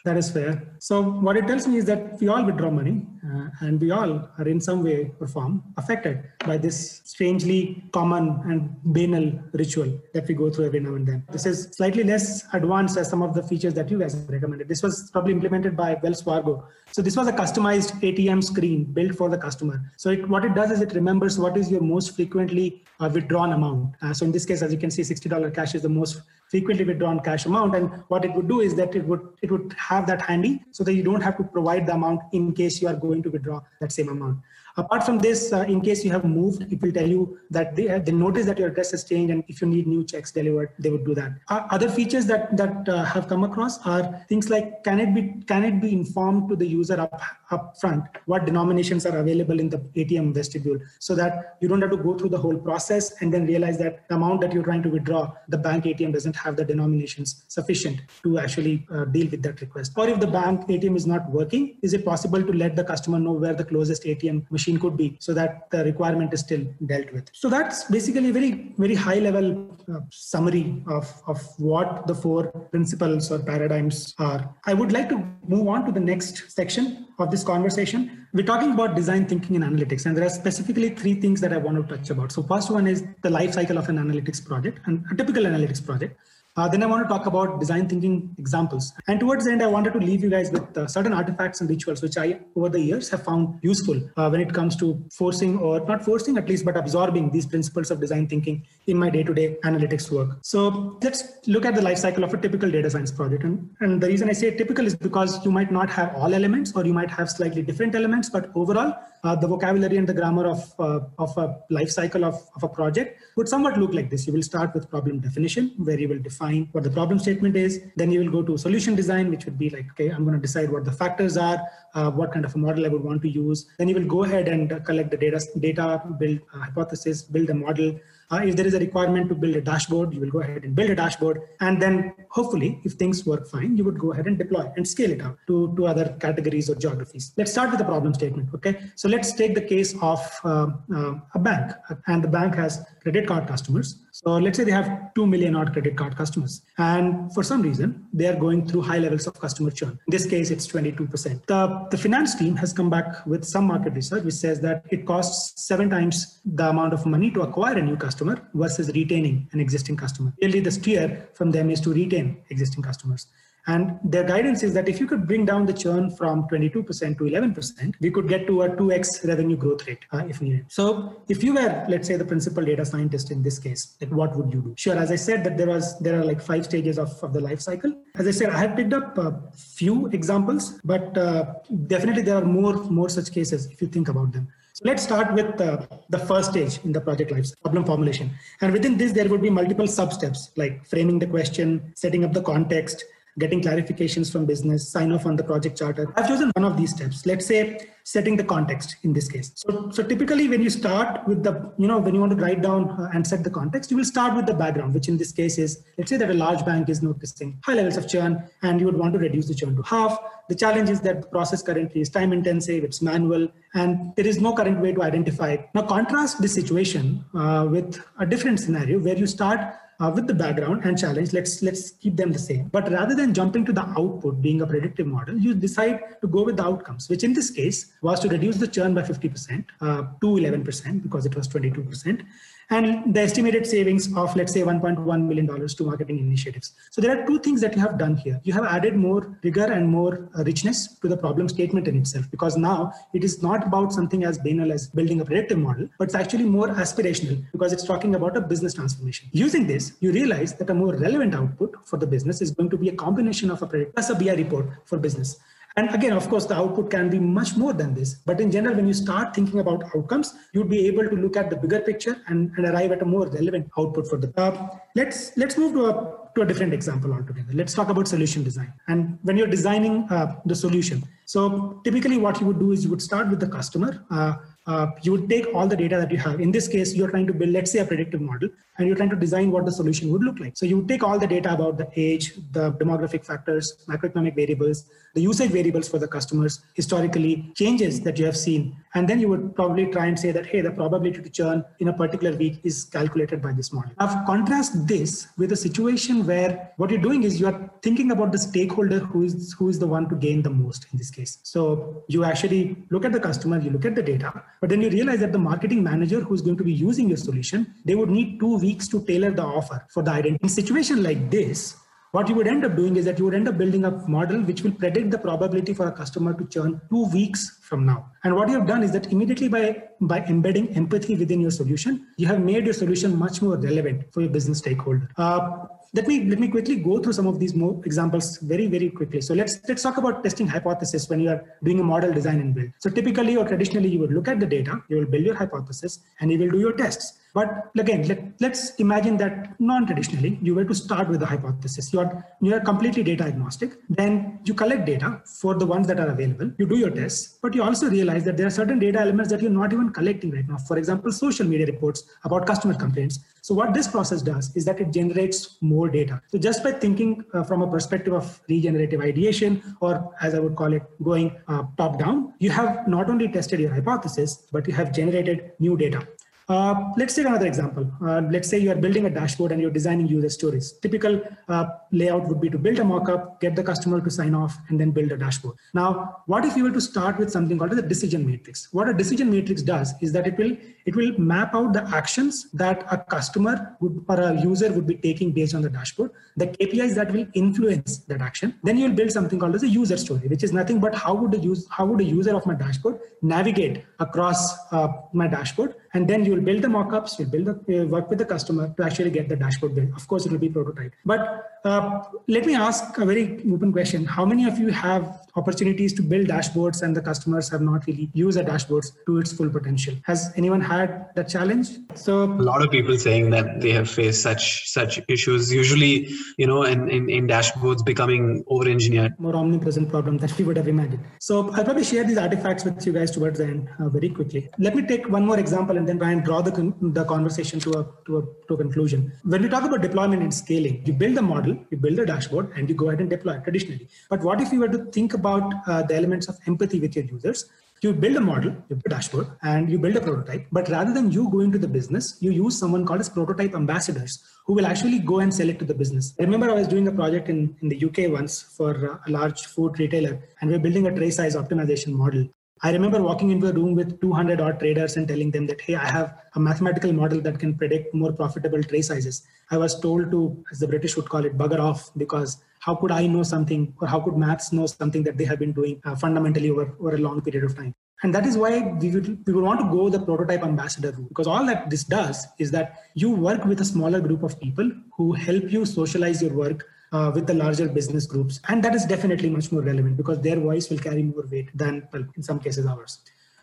That 0.06 0.18
is 0.18 0.32
fair. 0.32 0.76
So 0.80 1.02
what 1.02 1.36
it 1.38 1.48
tells 1.48 1.68
me 1.68 1.78
is 1.78 1.86
that 1.86 2.20
we 2.20 2.28
all 2.28 2.46
withdraw 2.46 2.72
money 2.72 3.06
uh, 3.26 3.50
and 3.62 3.80
we 3.82 3.92
all 3.92 4.30
are 4.38 4.48
in 4.48 4.62
some 4.62 4.84
way 4.84 5.12
or 5.20 5.28
form 5.28 5.64
affected 5.78 6.24
by 6.46 6.58
this 6.58 7.02
strangely 7.06 7.84
common 7.92 8.42
and 8.46 8.76
banal 8.84 9.32
ritual 9.54 10.00
that 10.14 10.28
we 10.28 10.34
go 10.34 10.50
through 10.50 10.66
every 10.66 10.80
now 10.80 10.96
and 10.96 11.08
then. 11.08 11.24
This 11.32 11.46
is 11.46 11.70
slightly 11.72 12.04
less 12.04 12.46
advanced 12.54 12.98
as 12.98 13.10
some 13.10 13.22
of 13.22 13.34
the 13.34 13.44
features 13.44 13.74
that 13.74 13.90
you 13.92 14.00
guys 14.00 14.16
recommended. 14.30 14.68
This 14.68 14.84
was 14.84 15.10
probably 15.12 15.34
implemented 15.34 15.76
by 15.76 15.96
Wells 16.02 16.22
Fargo. 16.22 16.66
So 16.92 17.02
this 17.02 17.16
was 17.16 17.28
a 17.28 17.34
customized 17.34 18.00
ATM 18.02 18.44
screen 18.44 18.86
built 18.86 19.16
for 19.16 19.30
the 19.30 19.38
customer. 19.38 19.82
So 19.98 20.10
it, 20.10 20.28
what 20.28 20.46
it 20.46 20.56
does 20.56 20.72
is 20.72 20.82
it 20.82 20.94
remembers 20.94 21.38
what 21.38 21.58
is 21.58 21.70
your 21.70 21.82
most 21.82 22.16
frequently 22.16 22.84
uh, 23.00 23.10
withdrawn 23.14 23.54
amount. 23.54 23.96
Uh, 24.02 24.14
so 24.14 24.26
in 24.26 24.32
this 24.32 24.46
case, 24.46 24.62
as 24.62 24.72
you 24.72 24.80
can 24.80 24.92
see, 24.92 25.02
$60 25.02 25.54
cash 25.54 25.76
is 25.76 25.84
the 25.84 25.90
most 25.90 26.22
frequently 26.50 26.86
withdrawn 26.86 27.20
cash 27.20 27.46
amount. 27.46 27.76
And 27.76 27.90
what 28.08 28.26
it 28.26 28.34
would 28.34 28.48
do 28.48 28.60
is 28.62 28.76
that 28.76 28.96
it 28.96 29.06
would 29.06 29.22
it 29.42 29.52
would 29.52 29.74
have 29.78 30.08
that 30.08 30.22
handy 30.22 30.64
so 30.72 30.84
that 30.84 30.94
you 30.94 31.04
don't 31.04 31.22
have 31.22 31.38
to 31.38 31.44
provide 31.44 31.86
the 31.86 31.94
amount 31.94 32.22
in 32.34 32.54
case 32.54 32.82
you 32.82 32.88
are 32.88 32.96
going 32.96 33.09
to 33.24 33.30
withdraw 33.30 33.62
that 33.80 33.92
same 33.92 34.10
amount. 34.10 34.40
Apart 34.80 35.04
from 35.04 35.20
this, 35.20 35.52
uh, 35.52 35.66
in 35.74 35.82
case 35.82 36.06
you 36.06 36.12
have 36.12 36.24
moved, 36.24 36.72
it 36.72 36.82
will 36.82 36.92
tell 36.92 37.08
you 37.08 37.38
that 37.52 37.76
they, 37.76 37.88
they 38.00 38.12
notice 38.12 38.46
that 38.46 38.58
your 38.58 38.70
address 38.70 38.92
has 38.92 39.04
changed 39.04 39.32
and 39.34 39.44
if 39.48 39.62
you 39.62 39.68
need 39.68 39.88
new 39.88 40.04
checks 40.06 40.32
delivered, 40.32 40.70
they 40.80 40.90
would 40.90 41.06
do 41.06 41.14
that. 41.16 41.34
Uh, 41.50 41.68
other 41.70 41.90
features 41.90 42.26
that, 42.28 42.56
that 42.56 42.88
uh, 42.88 43.04
have 43.04 43.28
come 43.28 43.44
across 43.44 43.86
are 43.86 44.26
things 44.30 44.50
like 44.50 44.84
can 44.84 45.00
it 45.00 45.14
be 45.14 45.44
can 45.48 45.64
it 45.64 45.82
be 45.82 45.92
informed 45.92 46.48
to 46.50 46.56
the 46.56 46.66
user 46.66 47.00
up, 47.00 47.22
up 47.52 47.76
front 47.82 48.04
what 48.26 48.46
denominations 48.46 49.06
are 49.06 49.18
available 49.18 49.60
in 49.60 49.70
the 49.70 49.80
ATM 50.02 50.34
vestibule 50.34 50.78
so 51.00 51.16
that 51.16 51.58
you 51.62 51.68
don't 51.68 51.82
have 51.82 51.92
to 51.92 51.98
go 51.98 52.18
through 52.18 52.30
the 52.30 52.38
whole 52.38 52.58
process 52.58 53.22
and 53.22 53.34
then 53.34 53.46
realize 53.46 53.78
that 53.78 54.08
the 54.08 54.16
amount 54.16 54.42
that 54.42 54.54
you're 54.54 54.64
trying 54.64 54.84
to 54.84 54.90
withdraw, 54.90 55.32
the 55.48 55.58
bank 55.58 55.86
ATM 55.86 56.14
doesn't 56.14 56.36
have 56.36 56.56
the 56.56 56.66
denominations 56.66 57.44
sufficient 57.48 58.02
to 58.24 58.38
actually 58.40 58.88
uh, 58.92 59.06
deal 59.06 59.30
with 59.30 59.42
that 59.44 59.62
request. 59.62 59.94
Or 59.98 60.08
if 60.08 60.20
the 60.20 60.28
bank 60.28 60.68
ATM 60.68 60.96
is 60.96 61.08
not 61.08 61.30
working, 61.32 61.78
is 61.82 61.94
it 61.94 62.06
possible 62.06 62.42
to 62.42 62.54
let 62.54 62.76
the 62.76 62.84
customer 62.84 63.20
know 63.20 63.34
where 63.34 63.54
the 63.54 63.66
closest 63.66 64.04
ATM 64.04 64.50
machine 64.52 64.69
machine 64.70 64.80
could 64.80 64.98
be 64.98 65.18
so 65.20 65.34
that 65.34 65.70
the 65.72 65.84
requirement 65.84 66.34
is 66.34 66.42
still 66.42 66.64
dealt 66.86 67.12
with. 67.12 67.30
So 67.34 67.50
that's 67.50 67.86
basically 67.86 68.30
a 68.30 68.34
very, 68.34 68.74
very 68.78 68.96
high 68.96 69.20
level 69.20 69.78
uh, 69.94 70.00
summary 70.12 70.84
of, 70.88 71.06
of 71.28 71.40
what 71.58 72.08
the 72.08 72.16
four 72.16 72.48
principles 72.72 73.32
or 73.32 73.40
paradigms 73.40 74.14
are. 74.20 74.54
I 74.66 74.74
would 74.74 74.92
like 74.92 75.10
to 75.10 75.18
move 75.48 75.68
on 75.68 75.86
to 75.86 75.92
the 75.92 76.00
next 76.00 76.52
section 76.52 77.08
of 77.20 77.32
this 77.32 77.44
conversation. 77.44 78.28
We're 78.34 78.46
talking 78.46 78.74
about 78.74 78.96
design 78.96 79.26
thinking 79.26 79.56
and 79.56 79.66
analytics, 79.66 80.06
and 80.06 80.16
there 80.16 80.26
are 80.26 80.30
specifically 80.30 80.90
three 80.90 81.16
things 81.16 81.42
that 81.42 81.52
I 81.52 81.58
want 81.58 81.78
to 81.78 81.96
touch 81.96 82.10
about. 82.12 82.32
So 82.32 82.44
first 82.44 82.70
one 82.70 82.88
is 82.88 83.04
the 83.24 83.30
life 83.30 83.54
cycle 83.54 83.78
of 83.78 83.90
an 83.90 83.98
analytics 83.98 84.46
project 84.46 84.80
and 84.86 85.04
a 85.12 85.16
typical 85.16 85.44
analytics 85.44 85.84
project. 85.84 86.20
Uh, 86.60 86.68
then 86.68 86.84
I 86.84 86.88
want 86.88 87.02
to 87.06 87.08
talk 87.08 87.26
about 87.26 87.58
design 87.62 87.88
thinking 87.88 88.36
examples. 88.38 88.92
And 89.08 89.18
towards 89.18 89.46
the 89.46 89.52
end, 89.54 89.64
I 89.64 89.68
wanted 89.68 89.94
to 89.94 90.00
leave 90.00 90.22
you 90.22 90.30
guys 90.30 90.52
with 90.52 90.78
uh, 90.78 90.88
certain 90.88 91.14
artifacts 91.14 91.62
and 91.62 91.70
rituals, 91.70 92.02
which 92.02 92.18
I, 92.18 92.42
over 92.54 92.68
the 92.68 92.82
years, 92.82 93.08
have 93.12 93.24
found 93.24 93.60
useful 93.62 93.98
uh, 94.18 94.28
when 94.30 94.42
it 94.42 94.54
comes 94.54 94.76
to 94.82 95.02
forcing 95.10 95.58
or 95.58 95.80
not 95.86 96.04
forcing 96.04 96.38
at 96.38 96.50
least, 96.50 96.66
but 96.66 96.76
absorbing 96.76 97.32
these 97.32 97.46
principles 97.46 97.92
of 97.92 98.02
design 98.02 98.28
thinking 98.28 98.66
in 98.90 98.98
my 98.98 99.10
day-to-day 99.10 99.58
analytics 99.64 100.12
work. 100.12 100.38
So 100.42 100.98
let's 101.04 101.24
look 101.48 101.66
at 101.66 101.76
the 101.76 101.82
life 101.82 101.98
cycle 101.98 102.24
of 102.24 102.34
a 102.34 102.38
typical 102.38 102.70
data 102.70 102.90
science 102.90 103.12
project. 103.12 103.44
And, 103.44 103.70
and 103.82 104.02
the 104.02 104.08
reason 104.08 104.30
I 104.30 104.34
say 104.34 104.56
typical 104.56 104.86
is 104.86 104.96
because 104.96 105.44
you 105.46 105.52
might 105.52 105.72
not 105.72 105.90
have 105.90 106.16
all 106.16 106.34
elements 106.34 106.74
or 106.76 106.86
you 106.86 106.94
might 106.94 107.12
have 107.12 107.30
slightly 107.30 107.62
different 107.62 107.96
elements, 107.96 108.30
but 108.30 108.50
overall, 108.56 108.94
uh, 109.24 109.36
the 109.36 109.48
vocabulary 109.48 109.98
and 109.98 110.08
the 110.08 110.14
grammar 110.14 110.48
of, 110.48 110.74
uh, 110.80 111.00
of 111.18 111.38
a 111.38 111.58
life 111.70 111.90
cycle 111.90 112.24
of, 112.24 112.36
of 112.56 112.64
a 112.64 112.70
project 112.70 113.22
would 113.36 113.50
somewhat 113.50 113.78
look 113.78 113.94
like 113.94 114.10
this. 114.10 114.26
You 114.26 114.34
will 114.34 114.42
start 114.42 114.74
with 114.74 114.90
problem 114.90 115.20
definition, 115.20 115.74
where 115.78 116.00
you 116.00 116.08
will 116.08 116.20
define 116.20 116.70
what 116.72 116.84
the 116.84 116.90
problem 116.90 117.20
statement 117.20 117.56
is. 117.56 117.82
Then 117.98 118.12
you 118.12 118.22
will 118.22 118.32
go 118.32 118.44
to 118.44 118.58
solution 118.58 118.96
design, 118.96 119.30
which 119.30 119.46
would 119.46 119.60
be 119.60 119.70
like, 119.70 119.88
okay, 119.92 120.10
I'm 120.10 120.24
going 120.24 120.36
to 120.36 120.42
decide 120.42 120.70
what 120.72 120.86
the 120.86 120.92
factors 120.92 121.36
are, 121.38 121.62
uh, 121.94 122.12
what 122.12 122.32
kind 122.32 122.46
of 122.46 122.56
a 122.56 122.58
model 122.58 122.86
I 122.86 122.90
would 122.90 123.04
want 123.04 123.22
to 123.24 123.30
use. 123.30 123.68
Then 123.78 123.90
you 123.90 123.96
will 123.96 124.06
go 124.06 124.24
ahead 124.24 124.48
and 124.48 124.72
uh, 124.72 124.80
collect 124.80 125.12
the 125.12 125.18
data, 125.18 125.46
data 125.60 126.02
build 126.18 126.40
a 126.54 126.60
hypothesis, 126.60 127.22
build 127.24 127.50
a 127.50 127.54
model, 127.54 128.00
uh, 128.32 128.42
if 128.44 128.56
there 128.56 128.68
is 128.68 128.74
a 128.74 128.80
requirement 128.80 129.28
to 129.30 129.36
build 129.36 129.56
a 129.56 129.62
dashboard, 129.62 130.14
you 130.14 130.20
will 130.20 130.30
go 130.30 130.42
ahead 130.42 130.64
and 130.64 130.76
build 130.76 130.90
a 130.92 130.96
dashboard. 130.96 131.42
And 131.62 131.82
then 131.82 132.14
hopefully, 132.30 132.80
if 132.84 132.94
things 132.94 133.26
work 133.26 133.48
fine, 133.48 133.76
you 133.76 133.84
would 133.84 133.98
go 133.98 134.12
ahead 134.12 134.28
and 134.28 134.38
deploy 134.38 134.72
and 134.76 134.88
scale 134.88 135.12
it 135.12 135.22
out 135.22 135.38
to, 135.48 135.74
to 135.76 135.88
other 135.88 136.16
categories 136.20 136.70
or 136.70 136.76
geographies. 136.76 137.34
Let's 137.38 137.52
start 137.52 137.72
with 137.72 137.80
the 137.80 137.86
problem 137.86 138.14
statement. 138.14 138.50
Okay. 138.54 138.82
So 138.96 139.10
let's 139.10 139.34
take 139.34 139.56
the 139.56 139.62
case 139.62 139.96
of 140.02 140.20
uh, 140.44 140.68
uh, 140.94 141.16
a 141.34 141.40
bank 141.40 141.72
and 142.08 142.24
the 142.24 142.28
bank 142.28 142.56
has 142.56 142.86
credit 143.02 143.28
card 143.28 143.48
customers. 143.48 143.98
So 144.24 144.36
let's 144.36 144.58
say 144.58 144.66
they 144.66 144.72
have 144.72 145.14
2 145.14 145.26
million 145.26 145.56
odd 145.56 145.72
credit 145.72 145.96
card 145.96 146.18
customers. 146.18 146.62
And 146.78 147.34
for 147.34 147.42
some 147.42 147.62
reason, 147.62 148.06
they 148.12 148.28
are 148.28 148.36
going 148.36 148.68
through 148.68 148.82
high 148.82 148.98
levels 148.98 149.28
of 149.28 149.40
customer 149.40 149.72
churn. 149.72 149.92
In 149.92 150.12
this 150.12 150.26
case, 150.26 150.52
it's 150.52 150.68
22%. 150.68 151.46
The, 151.46 151.88
the 151.90 151.98
finance 151.98 152.36
team 152.36 152.58
has 152.58 152.74
come 152.74 152.90
back 152.90 153.26
with 153.26 153.46
some 153.46 153.64
market 153.64 153.94
research, 153.94 154.26
which 154.26 154.34
says 154.34 154.60
that 154.60 154.84
it 154.90 155.06
costs 155.06 155.66
seven 155.66 155.90
times 155.90 156.42
the 156.44 156.68
amount 156.68 156.92
of 156.94 157.06
money 157.06 157.32
to 157.32 157.44
acquire 157.44 157.78
a 157.78 157.82
new 157.82 157.96
customer 157.96 158.46
versus 158.54 158.92
retaining 158.94 159.48
an 159.54 159.62
existing 159.62 159.96
customer. 159.96 160.34
Really, 160.42 160.60
the 160.60 160.72
steer 160.72 161.30
from 161.34 161.52
them 161.52 161.70
is 161.70 161.80
to 161.82 161.94
retain 161.94 162.44
existing 162.50 162.84
customers. 162.84 163.28
And 163.74 164.00
their 164.04 164.24
guidance 164.24 164.64
is 164.64 164.74
that 164.74 164.90
if 164.90 165.00
you 165.00 165.06
could 165.06 165.28
bring 165.28 165.46
down 165.46 165.68
the 165.68 165.74
churn 165.74 166.10
from 166.20 166.48
22% 166.48 167.18
to 167.20 167.24
11%, 167.24 167.94
we 168.02 168.10
could 168.10 168.28
get 168.28 168.48
to 168.48 168.64
a 168.64 168.70
2x 168.70 169.28
revenue 169.28 169.58
growth 169.64 169.86
rate 169.88 170.00
uh, 170.12 170.24
if 170.28 170.42
needed. 170.42 170.66
So 170.70 171.22
if 171.28 171.44
you 171.44 171.54
were, 171.54 171.86
let's 171.88 172.08
say, 172.08 172.16
the 172.16 172.26
principal 172.26 172.64
data 172.66 172.84
scientist 172.84 173.30
in 173.30 173.44
this 173.44 173.60
case, 173.60 173.96
like 174.02 174.12
what 174.12 174.36
would 174.36 174.52
you 174.52 174.62
do? 174.62 174.74
Sure, 174.76 174.98
as 174.98 175.12
I 175.12 175.18
said, 175.28 175.44
that 175.44 175.56
there 175.58 175.68
was 175.68 176.00
there 176.00 176.20
are 176.20 176.26
like 176.32 176.42
five 176.42 176.66
stages 176.66 176.98
of, 176.98 177.12
of 177.24 177.32
the 177.32 177.42
life 177.42 177.62
cycle. 177.62 177.94
As 178.16 178.28
I 178.28 178.32
said, 178.32 178.50
I 178.50 178.58
have 178.58 178.76
picked 178.76 178.94
up 178.94 179.18
a 179.18 179.30
few 179.56 180.08
examples, 180.08 180.80
but 180.84 181.16
uh, 181.18 181.46
definitely 181.94 182.24
there 182.24 182.38
are 182.38 182.46
more 182.46 182.76
more 183.00 183.10
such 183.18 183.32
cases 183.32 183.68
if 183.68 183.84
you 183.84 183.88
think 183.88 184.10
about 184.10 184.32
them. 184.32 184.48
So 184.74 184.84
let's 184.86 185.04
start 185.04 185.34
with 185.34 185.62
uh, 185.62 185.86
the 186.10 186.20
first 186.20 186.52
stage 186.52 186.80
in 186.86 186.92
the 186.94 187.02
project 187.02 187.32
life 187.32 187.48
problem 187.62 187.86
formulation. 187.86 188.32
And 188.62 188.72
within 188.72 188.98
this, 188.98 189.12
there 189.12 189.28
would 189.28 189.42
be 189.42 189.50
multiple 189.50 189.88
sub 189.88 190.14
steps 190.14 190.52
like 190.56 190.86
framing 190.88 191.20
the 191.20 191.28
question, 191.28 191.94
setting 191.96 192.24
up 192.24 192.34
the 192.34 192.42
context, 192.42 193.04
getting 193.40 193.62
clarifications 193.62 194.32
from 194.32 194.46
business, 194.46 194.92
sign 194.92 195.12
off 195.12 195.26
on 195.26 195.36
the 195.36 195.44
project 195.44 195.78
charter. 195.78 196.14
I've 196.16 196.28
chosen 196.28 196.52
one 196.56 196.66
of 196.66 196.78
these 196.78 196.92
steps. 196.92 197.26
Let's 197.26 197.46
say 197.46 197.88
setting 198.04 198.36
the 198.36 198.44
context 198.44 198.96
in 199.04 199.14
this 199.14 199.28
case. 199.30 199.52
So, 199.56 199.90
so 199.92 200.02
typically 200.02 200.48
when 200.48 200.62
you 200.62 200.70
start 200.70 201.28
with 201.28 201.44
the, 201.44 201.72
you 201.78 201.88
know, 201.88 202.00
when 202.00 202.16
you 202.16 202.20
want 202.20 202.32
to 202.32 202.44
write 202.44 202.62
down 202.62 202.90
uh, 202.90 203.10
and 203.14 203.26
set 203.26 203.44
the 203.44 203.52
context, 203.52 203.92
you 203.92 203.98
will 203.98 204.06
start 204.06 204.36
with 204.36 204.48
the 204.48 204.54
background, 204.54 204.94
which 204.96 205.08
in 205.08 205.18
this 205.18 205.32
case 205.32 205.58
is, 205.58 205.84
let's 205.98 206.10
say 206.10 206.18
that 206.18 206.30
a 206.30 206.34
large 206.34 206.66
bank 206.66 206.90
is 206.90 207.04
noticing 207.04 207.60
high 207.64 207.76
levels 207.76 207.98
of 207.98 208.10
churn 208.10 208.44
and 208.64 208.80
you 208.80 208.88
would 208.88 208.98
want 208.98 209.14
to 209.14 209.20
reduce 209.20 209.48
the 209.48 209.54
churn 209.54 209.76
to 209.76 209.84
half. 209.84 210.18
The 210.50 210.56
challenge 210.56 210.90
is 210.90 211.02
that 211.02 211.22
the 211.22 211.28
process 211.28 211.62
currently 211.62 212.02
is 212.02 212.10
time 212.10 212.34
intensive, 212.34 212.84
it's 212.84 213.02
manual, 213.04 213.48
and 213.76 214.16
there 214.16 214.26
is 214.26 214.42
no 214.42 214.54
current 214.54 214.82
way 214.82 214.92
to 214.94 215.04
identify 215.04 215.52
it. 215.52 215.70
Now 215.76 215.84
contrast 215.84 216.42
this 216.42 216.56
situation 216.56 217.24
uh, 217.36 217.68
with 217.70 218.02
a 218.20 218.26
different 218.26 218.60
scenario 218.60 218.98
where 218.98 219.16
you 219.16 219.28
start 219.28 219.76
uh, 220.00 220.12
with 220.14 220.28
the 220.28 220.34
background 220.34 220.86
and 220.86 220.98
challenge 220.98 221.34
let's 221.34 221.62
let's 221.62 221.92
keep 221.92 222.16
them 222.16 222.32
the 222.32 222.40
same. 222.40 222.68
But 222.70 222.92
rather 222.92 223.16
than 223.16 223.34
jumping 223.34 223.66
to 223.66 223.74
the 223.74 223.86
output 223.98 224.42
being 224.42 224.62
a 224.62 224.68
predictive 224.68 225.08
model 225.08 225.38
you 225.38 225.54
decide 225.54 226.22
to 226.22 226.28
go 226.28 226.44
with 226.44 226.58
the 226.58 226.64
outcomes 226.64 227.10
which 227.10 227.24
in 227.24 227.34
this 227.34 227.50
case 227.50 227.92
was 228.02 228.20
to 228.22 228.30
reduce 228.30 228.58
the 228.58 228.68
churn 228.68 228.94
by 228.94 229.02
50% 229.02 229.66
uh, 229.82 230.04
to 230.22 230.28
11% 230.28 231.04
because 231.04 231.26
it 231.26 231.36
was 231.36 231.48
22% 231.48 232.26
and 232.70 233.14
the 233.14 233.22
estimated 233.22 233.66
savings 233.66 234.16
of 234.16 234.36
let's 234.36 234.54
say 234.54 234.62
1.1 234.62 235.28
million 235.28 235.46
dollars 235.46 235.74
to 235.76 235.84
marketing 235.84 236.20
initiatives. 236.20 236.74
So 236.92 237.02
there 237.02 237.18
are 237.18 237.26
two 237.26 237.40
things 237.40 237.62
that 237.62 237.76
you 237.76 237.82
have 237.82 237.98
done 237.98 238.16
here. 238.16 238.40
You 238.44 238.54
have 238.54 238.66
added 238.66 238.96
more 238.96 239.38
rigor 239.44 239.66
and 239.66 239.88
more 239.88 240.30
uh, 240.38 240.44
richness 240.44 240.96
to 241.00 241.08
the 241.08 241.18
problem 241.18 241.50
statement 241.50 241.88
in 241.88 241.98
itself 241.98 242.30
because 242.30 242.58
now 242.58 242.94
it 243.14 243.24
is 243.24 243.42
not 243.42 243.66
about 243.66 243.92
something 243.92 244.24
as 244.24 244.38
banal 244.38 244.72
as 244.72 244.88
building 244.88 245.22
a 245.22 245.26
predictive 245.26 245.58
model 245.58 245.90
but 245.98 246.06
it's 246.06 246.16
actually 246.16 246.46
more 246.46 246.70
aspirational 246.70 247.44
because 247.52 247.74
it's 247.74 247.84
talking 247.84 248.16
about 248.16 248.38
a 248.38 248.42
business 248.42 248.74
transformation. 248.74 249.30
Using 249.32 249.66
this 249.68 249.94
you 250.00 250.12
realize 250.12 250.54
that 250.56 250.70
a 250.70 250.74
more 250.74 250.96
relevant 250.96 251.34
output 251.34 251.76
for 251.86 251.98
the 251.98 252.08
business 252.08 252.42
is 252.42 252.52
going 252.52 252.70
to 252.70 252.78
be 252.78 252.90
a 252.90 252.96
combination 252.96 253.50
of 253.50 253.62
a 253.62 253.68
predict 253.68 253.96
plus 253.96 254.10
a 254.10 254.16
bi 254.16 254.34
report 254.34 254.68
for 254.86 254.98
business 254.98 255.40
and 255.76 255.94
again, 255.94 256.14
of 256.14 256.28
course, 256.30 256.46
the 256.46 256.56
output 256.56 256.90
can 256.90 257.10
be 257.10 257.20
much 257.20 257.56
more 257.56 257.74
than 257.74 257.94
this. 257.94 258.16
But 258.26 258.42
in 258.42 258.52
general, 258.52 258.76
when 258.76 258.88
you 258.88 258.94
start 258.94 259.36
thinking 259.36 259.60
about 259.60 259.84
outcomes, 259.96 260.34
you'd 260.54 260.70
be 260.70 260.88
able 260.88 261.08
to 261.08 261.16
look 261.16 261.38
at 261.38 261.50
the 261.50 261.56
bigger 261.56 261.80
picture 261.80 262.18
and, 262.28 262.52
and 262.58 262.68
arrive 262.68 262.92
at 262.92 263.02
a 263.02 263.06
more 263.06 263.28
relevant 263.30 263.70
output 263.78 264.08
for 264.08 264.18
the. 264.18 264.34
Uh, 264.40 264.68
let's 264.96 265.38
let's 265.38 265.58
move 265.58 265.74
to 265.74 265.86
a 265.86 266.20
to 266.36 266.42
a 266.42 266.46
different 266.46 266.74
example 266.74 267.14
altogether. 267.14 267.54
Let's 267.54 267.74
talk 267.74 267.90
about 267.90 268.08
solution 268.08 268.44
design. 268.44 268.74
And 268.88 269.20
when 269.22 269.38
you're 269.38 269.48
designing 269.48 270.08
uh, 270.10 270.36
the 270.46 270.56
solution, 270.56 271.04
so 271.26 271.82
typically 271.84 272.18
what 272.18 272.40
you 272.42 272.48
would 272.48 272.60
do 272.60 272.72
is 272.72 272.84
you 272.84 272.90
would 272.90 273.02
start 273.02 273.30
with 273.30 273.40
the 273.40 273.48
customer. 273.48 274.04
Uh, 274.10 274.34
uh, 274.70 274.88
you 275.02 275.12
would 275.14 275.28
take 275.34 275.46
all 275.56 275.68
the 275.68 275.76
data 275.76 275.98
that 275.98 276.12
you 276.12 276.18
have. 276.18 276.40
In 276.40 276.52
this 276.52 276.68
case, 276.68 276.94
you're 276.96 277.10
trying 277.10 277.28
to 277.28 277.34
build, 277.34 277.52
let's 277.58 277.72
say, 277.72 277.80
a 277.80 277.86
predictive 277.86 278.22
model, 278.22 278.50
and 278.78 278.88
you're 278.88 278.96
trying 278.96 279.10
to 279.10 279.16
design 279.26 279.52
what 279.52 279.66
the 279.66 279.72
solution 279.72 280.12
would 280.12 280.24
look 280.24 280.40
like. 280.40 280.56
So 280.56 280.66
you 280.66 280.78
would 280.78 280.88
take 280.88 281.04
all 281.04 281.18
the 281.18 281.32
data 281.36 281.54
about 281.54 281.78
the 281.78 281.88
age, 281.96 282.26
the 282.52 282.72
demographic 282.74 283.26
factors, 283.26 283.84
macroeconomic 283.88 284.36
variables, 284.36 284.86
the 285.16 285.22
usage 285.22 285.50
variables 285.50 285.90
for 285.90 285.98
the 285.98 286.08
customers, 286.08 286.62
historically, 286.76 287.52
changes 287.56 288.00
that 288.02 288.20
you 288.20 288.26
have 288.26 288.38
seen, 288.38 288.76
and 288.94 289.08
then 289.10 289.20
you 289.20 289.28
would 289.28 289.56
probably 289.56 289.88
try 289.88 290.06
and 290.06 290.20
say 290.20 290.32
that, 290.32 290.46
hey, 290.46 290.62
the 290.62 290.72
probability 290.72 291.22
to 291.24 291.30
churn 291.30 291.66
in 291.80 291.88
a 291.88 291.94
particular 291.94 292.38
week 292.38 292.60
is 292.64 292.84
calculated 292.84 293.42
by 293.42 293.52
this 293.52 293.74
model. 293.74 293.92
Now, 294.00 294.24
contrast 294.26 294.88
this 294.88 295.28
with 295.38 295.52
a 295.52 295.56
situation 295.56 296.28
where 296.28 296.72
what 296.78 296.92
you're 296.92 297.02
doing 297.02 297.24
is 297.24 297.40
you 297.40 297.48
are 297.48 297.72
thinking 297.82 298.12
about 298.12 298.32
the 298.32 298.38
stakeholder 298.38 299.00
who 299.00 299.24
is 299.24 299.54
who 299.54 299.70
is 299.70 299.80
the 299.80 299.88
one 299.88 300.08
to 300.10 300.16
gain 300.16 300.44
the 300.44 300.50
most 300.50 300.86
in 300.92 300.98
this 301.00 301.10
case. 301.10 301.40
So 301.44 302.04
you 302.08 302.24
actually 302.24 302.78
look 302.92 303.04
at 303.06 303.12
the 303.12 303.20
customer, 303.20 303.60
you 303.60 303.72
look 303.72 303.86
at 303.86 303.96
the 303.96 304.04
data, 304.04 304.44
but 304.62 304.70
then 304.70 304.82
you 304.82 304.90
realize 304.90 305.20
that 305.20 305.32
the 305.32 305.40
marketing 305.40 305.84
manager 305.84 306.20
who's 306.20 306.42
going 306.42 306.58
to 306.58 306.64
be 306.64 306.74
using 306.74 307.08
your 307.08 307.18
solution, 307.18 307.74
they 307.86 307.96
would 307.96 308.10
need 308.10 308.40
two 308.40 308.58
weeks 308.60 308.88
to 308.90 309.06
tailor 309.06 309.32
the 309.32 309.44
offer 309.44 309.86
for 309.90 310.04
the 310.04 310.12
identity. 310.12 310.48
Situation 310.48 311.02
like 311.02 311.32
this, 311.32 311.78
what 312.12 312.28
you 312.28 312.36
would 312.36 312.48
end 312.48 312.66
up 312.66 312.76
doing 312.76 312.96
is 312.96 313.06
that 313.06 313.20
you 313.20 313.26
would 313.26 313.36
end 313.36 313.48
up 313.48 313.58
building 313.58 313.86
a 313.86 313.92
model 314.08 314.42
which 314.42 314.64
will 314.64 314.72
predict 314.72 315.12
the 315.12 315.18
probability 315.18 315.74
for 315.74 315.88
a 315.88 315.92
customer 315.92 316.34
to 316.34 316.46
churn 316.48 316.82
two 316.90 317.06
weeks 317.08 317.60
from 317.62 317.86
now. 317.86 318.10
And 318.24 318.36
what 318.36 318.50
you 318.50 318.56
have 318.56 318.68
done 318.68 318.82
is 318.84 318.92
that 318.94 319.12
immediately 319.12 319.48
by, 319.48 319.84
by 320.02 320.20
embedding 320.26 320.70
empathy 320.76 321.16
within 321.16 321.40
your 321.40 321.52
solution, 321.52 322.08
you 322.18 322.26
have 322.28 322.42
made 322.42 322.66
your 322.66 322.74
solution 322.74 323.16
much 323.16 323.42
more 323.42 323.58
relevant 323.58 324.12
for 324.12 324.22
your 324.22 324.30
business 324.32 324.58
stakeholder. 324.58 325.10
Uh, 325.18 325.68
let 325.94 326.08
me 326.08 326.26
let 326.26 326.40
me 326.40 326.48
quickly 326.48 326.76
go 326.76 327.00
through 327.00 327.14
some 327.14 327.26
of 327.26 327.40
these 327.40 327.56
more 327.56 327.82
examples 327.84 328.38
very 328.38 328.68
very 328.68 328.90
quickly 328.92 329.20
so 329.20 329.34
let's 329.34 329.60
let's 329.68 329.82
talk 329.82 329.98
about 329.98 330.24
testing 330.24 330.48
hypothesis 330.48 331.10
when 331.10 331.20
you 331.20 331.30
are 331.30 331.44
doing 331.64 331.80
a 331.80 331.84
model 331.84 332.14
design 332.14 332.40
and 332.40 332.54
build 332.54 332.70
so 332.78 332.92
typically 332.92 333.36
or 333.36 333.44
traditionally 333.44 333.90
you 333.90 333.98
would 333.98 334.12
look 334.12 334.28
at 334.28 334.40
the 334.40 334.46
data 334.46 334.80
you 334.88 334.98
will 334.98 335.08
build 335.08 335.26
your 335.26 335.34
hypothesis 335.34 336.02
and 336.20 336.32
you 336.32 336.38
will 336.38 336.52
do 336.52 336.60
your 336.60 336.74
tests 336.74 337.14
but 337.40 337.50
again 337.84 338.02
let, 338.10 338.20
let's 338.44 338.62
imagine 338.86 339.16
that 339.24 339.34
non-traditionally 339.60 340.32
you 340.42 340.54
were 340.58 340.66
to 340.72 340.76
start 340.76 341.08
with 341.10 341.20
the 341.20 341.26
hypothesis. 341.26 341.92
You're 341.94 342.26
you're 342.42 342.60
completely 342.72 343.04
data 343.04 343.24
agnostic. 343.24 343.72
Then 343.90 344.40
you 344.46 344.54
collect 344.54 344.86
data 344.86 345.22
for 345.42 345.54
the 345.62 345.66
ones 345.66 345.88
that 345.88 346.00
are 346.00 346.10
available. 346.16 346.52
You 346.58 346.68
do 346.74 346.78
your 346.84 346.90
tests 346.90 347.38
but 347.42 347.54
you 347.56 347.64
also 347.64 347.90
realize 347.90 348.24
that 348.26 348.38
there 348.38 348.48
are 348.48 348.56
certain 348.62 348.80
data 348.80 349.00
elements 349.00 349.32
that 349.32 349.42
you're 349.42 349.58
not 349.64 349.74
even 349.74 349.92
collecting 350.00 350.32
right 350.32 350.48
now. 350.48 350.58
For 350.58 350.78
example 350.78 351.12
social 351.12 351.48
media 351.48 351.68
reports 351.74 352.04
about 352.24 352.46
customer 352.46 352.76
complaints. 352.86 353.20
So 353.42 353.56
what 353.56 353.74
this 353.74 353.88
process 353.88 354.22
does 354.22 354.56
is 354.56 354.66
that 354.66 354.80
it 354.80 354.92
generates 354.92 355.58
more 355.62 355.90
data. 355.90 356.22
So 356.28 356.38
just 356.38 356.64
by 356.64 356.72
thinking 356.72 357.24
uh, 357.34 357.44
from 357.44 357.62
a 357.62 357.68
perspective 357.68 358.14
of 358.14 358.40
regenerative 358.50 359.02
ideation, 359.02 359.64
or 359.80 360.14
as 360.22 360.36
I 360.36 360.40
would 360.40 360.56
call 360.56 360.74
it, 360.74 360.84
going 361.04 361.36
uh, 361.48 361.64
top 361.78 362.00
down, 362.00 362.34
you 362.40 362.52
have 362.52 362.88
not 362.88 363.10
only 363.10 363.28
tested 363.30 363.60
your 363.60 363.74
hypothesis, 363.74 364.46
but 364.52 364.68
you 364.68 364.74
have 364.74 364.94
generated 364.94 365.52
new 365.60 365.78
data. 365.78 366.08
Uh, 366.50 366.92
let's 366.98 367.14
take 367.14 367.28
another 367.28 367.46
example. 367.46 367.88
Uh, 368.02 368.22
let's 368.32 368.50
say 368.50 368.58
you 368.58 368.72
are 368.72 368.76
building 368.76 369.06
a 369.06 369.10
dashboard 369.10 369.52
and 369.52 369.62
you're 369.62 369.70
designing 369.70 370.08
user 370.08 370.30
stories. 370.30 370.72
Typical 370.82 371.22
uh, 371.48 371.66
layout 371.92 372.28
would 372.28 372.42
be 372.42 372.50
to 372.50 372.58
build 372.58 372.80
a 372.80 372.82
mockup, 372.82 373.40
get 373.40 373.56
the 373.56 373.64
customer 373.64 374.02
to 374.02 374.10
sign 374.10 374.34
off, 374.34 374.58
and 374.70 374.80
then 374.80 374.90
build 374.90 375.12
a 375.12 375.18
dashboard. 375.18 375.56
Now, 375.76 376.24
what 376.26 376.46
if 376.46 376.58
you 376.58 376.64
were 376.64 376.72
to 376.72 376.82
start 376.82 377.20
with 377.20 377.32
something 377.32 377.60
called 377.60 377.74
a 377.74 377.82
decision 377.84 378.26
matrix? 378.26 378.68
What 378.72 378.90
a 378.90 378.96
decision 378.96 379.30
matrix 379.30 379.62
does 379.62 379.94
is 380.02 380.12
that 380.14 380.26
it 380.26 380.38
will 380.40 380.58
it 380.86 380.96
will 380.96 381.16
map 381.20 381.54
out 381.54 381.74
the 381.74 381.84
actions 381.96 382.50
that 382.54 382.84
a 382.92 382.98
customer 382.98 383.78
would, 383.80 384.04
or 384.08 384.20
a 384.20 384.42
user 384.42 384.74
would 384.74 384.88
be 384.88 384.96
taking 384.96 385.32
based 385.32 385.54
on 385.54 385.62
the 385.62 385.70
dashboard, 385.70 386.10
the 386.36 386.48
KPIs 386.48 386.96
that 386.96 387.12
will 387.12 387.28
influence 387.36 388.00
that 388.08 388.22
action. 388.24 388.56
Then 388.64 388.76
you 388.76 388.88
will 388.88 388.96
build 388.96 389.12
something 389.12 389.38
called 389.38 389.54
as 389.54 389.62
a 389.62 389.68
user 389.68 389.98
story, 389.98 390.28
which 390.28 390.44
is 390.44 390.52
nothing 390.52 390.80
but 390.80 390.96
how 390.96 391.14
would 391.14 391.32
the 391.32 391.38
use 391.38 391.68
how 391.70 391.86
would 391.86 392.02
a 392.02 392.04
user 392.04 392.36
of 392.36 392.48
my 392.48 392.56
dashboard 392.56 393.00
navigate 393.22 393.86
across 394.00 394.58
uh, 394.72 394.88
my 395.14 395.28
dashboard 395.28 395.76
and 395.94 396.08
then 396.08 396.26
you 396.26 396.34
will 396.34 396.42
build 396.42 396.62
the 396.62 396.68
mockups, 396.68 397.18
you'll 397.20 397.30
build 397.30 397.46
the 397.46 397.82
uh, 397.82 397.86
work 397.86 398.10
with 398.10 398.20
the 398.20 398.26
customer 398.26 398.74
to 398.78 398.84
actually 398.84 399.12
get 399.12 399.30
the 399.30 399.36
dashboard 399.36 399.76
built. 399.76 399.90
Of 399.96 400.08
course, 400.08 400.26
it 400.26 400.32
will 400.32 400.40
be 400.40 400.50
prototype. 400.50 400.94
But 401.06 401.60
uh, 401.64 402.04
let 402.28 402.46
me 402.46 402.56
ask 402.56 402.98
a 402.98 403.06
very 403.06 403.42
open 403.52 403.72
question: 403.72 404.06
How 404.06 404.26
many 404.26 404.46
of 404.46 404.60
you 404.60 404.70
have 404.70 405.28
opportunities 405.42 405.92
to 405.98 406.04
build 406.12 406.28
dashboards 406.36 406.82
and 406.84 407.00
the 407.00 407.04
customers 407.10 407.50
have 407.54 407.64
not 407.70 407.88
really 407.88 408.08
used 408.24 408.38
the 408.40 408.46
dashboards 408.52 408.88
to 409.08 409.18
its 409.22 409.32
full 409.38 409.50
potential? 409.58 409.96
Has 410.12 410.26
anyone 410.42 410.62
had 410.74 410.96
that 411.16 411.28
challenge? 411.36 411.68
So 412.06 412.24
a 412.24 412.48
lot 412.52 412.62
of 412.66 412.70
people 412.78 412.98
saying 413.08 413.30
that 413.36 413.48
they 413.64 413.74
have 413.80 413.90
faced 414.00 414.22
such 414.30 414.44
such 414.78 415.00
issues. 415.16 415.54
Usually, 415.62 415.94
you 416.42 416.48
know, 416.52 416.62
in 416.74 416.80
in, 416.98 417.04
in 417.18 417.28
dashboards 417.36 417.86
becoming 417.92 418.44
over-engineered, 418.56 419.14
more 419.28 419.36
omnipresent 419.44 419.90
problem 419.96 420.18
that 420.26 420.38
we 420.38 420.46
would 420.50 420.58
have 420.62 420.70
imagined. 420.76 421.04
So 421.30 421.34
I'll 421.56 421.68
probably 421.70 421.88
share 421.92 422.06
these 422.10 422.22
artifacts 422.26 422.64
with 422.70 422.86
you 422.88 422.94
guys 423.00 423.12
towards 423.18 423.38
the 423.42 423.48
end 423.54 423.62
uh, 423.80 423.90
very 423.98 424.10
quickly. 424.20 424.42
Let 424.68 424.74
me 424.80 424.84
take 424.92 425.10
one 425.18 425.26
more 425.30 425.40
example 425.46 425.76
and 425.82 425.86
then 425.90 426.00
try 426.04 426.12
and 426.16 426.24
draw 426.30 426.40
the, 426.48 426.54
con- 426.58 426.76
the 426.98 427.06
conversation 427.14 427.60
to 427.66 427.70
a, 427.80 427.82
to, 428.08 428.18
a, 428.20 428.22
to 428.48 428.54
a 428.56 428.60
conclusion. 428.64 429.00
When 429.34 429.42
we 429.44 429.50
talk 429.54 429.66
about 429.70 429.82
deployment 429.88 430.22
and 430.28 430.34
scaling, 430.42 430.76
you 430.88 430.94
build 431.02 431.16
the 431.20 431.26
model, 431.34 431.54
you 431.72 431.78
build 431.86 431.98
the 432.02 432.06
dashboard, 432.14 432.48
and 432.56 432.64
you 432.70 432.76
go 432.82 432.88
ahead 432.90 433.02
and 433.06 433.10
deploy 433.16 433.36
traditionally. 433.48 433.88
But 434.10 434.22
what 434.28 434.38
if 434.42 434.52
you 434.54 434.60
were 434.64 434.74
to 434.78 434.82
think 434.98 435.10
about 435.20 435.29
uh, 435.68 435.84
the 435.84 435.96
elements 435.96 436.28
of 436.28 436.38
empathy 436.48 436.80
with 436.80 436.96
your 436.96 437.06
users? 437.06 437.50
You 437.82 437.94
build 437.94 438.18
a 438.18 438.20
model, 438.20 438.52
you 438.70 438.76
build 438.76 438.84
a 438.88 438.90
dashboard, 438.90 439.28
and 439.42 439.70
you 439.72 439.80
build 439.80 439.96
a 439.96 440.02
prototype. 440.02 440.48
But 440.52 440.68
rather 440.68 440.94
than 440.94 441.12
you 441.12 441.30
going 441.30 441.52
to 441.54 441.58
the 441.58 441.68
business, 441.68 442.18
you 442.20 442.32
use 442.32 442.58
someone 442.58 442.86
called 442.86 443.00
as 443.00 443.08
prototype 443.08 443.56
ambassadors 443.56 444.22
who 444.46 444.54
will 444.54 444.66
actually 444.66 445.00
go 445.00 445.20
and 445.20 445.34
sell 445.34 445.48
it 445.48 445.60
to 445.60 445.66
the 445.66 445.74
business. 445.74 446.14
I 446.20 446.24
remember 446.24 446.50
I 446.50 446.56
was 446.56 446.68
doing 446.68 446.88
a 446.90 446.92
project 446.92 447.30
in, 447.30 447.56
in 447.62 447.70
the 447.70 447.86
UK 447.86 448.12
once 448.12 448.42
for 448.42 449.00
a 449.08 449.10
large 449.10 449.46
food 449.46 449.80
retailer, 449.80 450.20
and 450.42 450.50
we 450.50 450.58
we're 450.58 450.64
building 450.64 450.88
a 450.88 450.96
tray 450.96 451.10
size 451.10 451.36
optimization 451.36 451.94
model. 451.94 452.28
I 452.62 452.72
remember 452.72 453.02
walking 453.02 453.30
into 453.30 453.48
a 453.48 453.54
room 453.54 453.74
with 453.74 454.02
200 454.02 454.42
odd 454.42 454.60
traders 454.60 454.98
and 454.98 455.08
telling 455.08 455.32
them 455.32 455.48
that, 455.48 455.62
hey, 455.62 455.76
I 455.76 455.90
have 455.90 456.18
a 456.36 456.40
mathematical 456.42 456.92
model 456.92 457.22
that 457.22 457.40
can 457.40 457.56
predict 457.56 457.94
more 457.94 458.12
profitable 458.12 458.62
tray 458.62 458.82
sizes. 458.82 459.26
I 459.50 459.58
was 459.58 459.80
told 459.80 460.12
to, 460.12 460.44
as 460.52 460.60
the 460.60 460.68
British 460.68 460.98
would 460.98 461.08
call 461.08 461.24
it, 461.24 461.38
bugger 461.38 461.60
off 461.60 461.90
because 461.96 462.44
how 462.60 462.76
could 462.76 462.92
I 462.92 463.08
know 463.08 463.24
something 463.24 463.74
or 463.80 463.88
how 463.88 464.02
could 464.02 464.18
maths 464.18 464.52
know 464.52 464.66
something 464.66 465.04
that 465.04 465.18
they 465.18 465.24
have 465.24 465.40
been 465.40 465.54
doing 465.54 465.82
uh, 465.86 465.96
fundamentally 465.96 466.50
over, 466.50 466.76
over 466.82 466.96
a 466.96 466.98
long 466.98 467.22
period 467.22 467.46
of 467.46 467.56
time? 467.56 467.74
And 468.04 468.14
that 468.14 468.26
is 468.26 468.38
why 468.38 468.60
we 468.60 468.90
would, 468.92 469.26
we 469.26 469.34
would 469.34 469.44
want 469.44 469.62
to 469.62 469.70
go 469.70 469.90
the 469.90 470.00
prototype 470.00 470.44
ambassador 470.44 470.92
route 470.92 471.10
because 471.10 471.28
all 471.28 471.46
that 471.46 471.70
this 471.70 471.86
does 471.86 472.28
is 472.40 472.52
that 472.52 472.84
you 472.94 473.10
work 473.10 473.46
with 473.46 473.62
a 473.62 473.66
smaller 473.66 474.02
group 474.02 474.24
of 474.24 474.40
people 474.40 474.70
who 474.98 475.14
help 475.14 475.52
you 475.52 475.66
socialize 475.66 476.22
your 476.22 476.34
work 476.34 476.66
uh, 476.92 477.12
with 477.14 477.28
the 477.28 477.34
larger 477.34 477.68
business 477.68 478.06
groups. 478.06 478.40
And 478.48 478.64
that 478.64 478.76
is 478.76 478.86
definitely 478.86 479.30
much 479.30 479.52
more 479.52 479.62
relevant 479.62 479.98
because 479.98 480.22
their 480.22 480.40
voice 480.40 480.70
will 480.70 480.80
carry 480.80 481.04
more 481.04 481.26
weight 481.32 481.50
than, 481.56 481.88
well, 481.94 482.06
in 482.16 482.24
some 482.24 482.40
cases, 482.40 482.66
ours. 482.66 483.00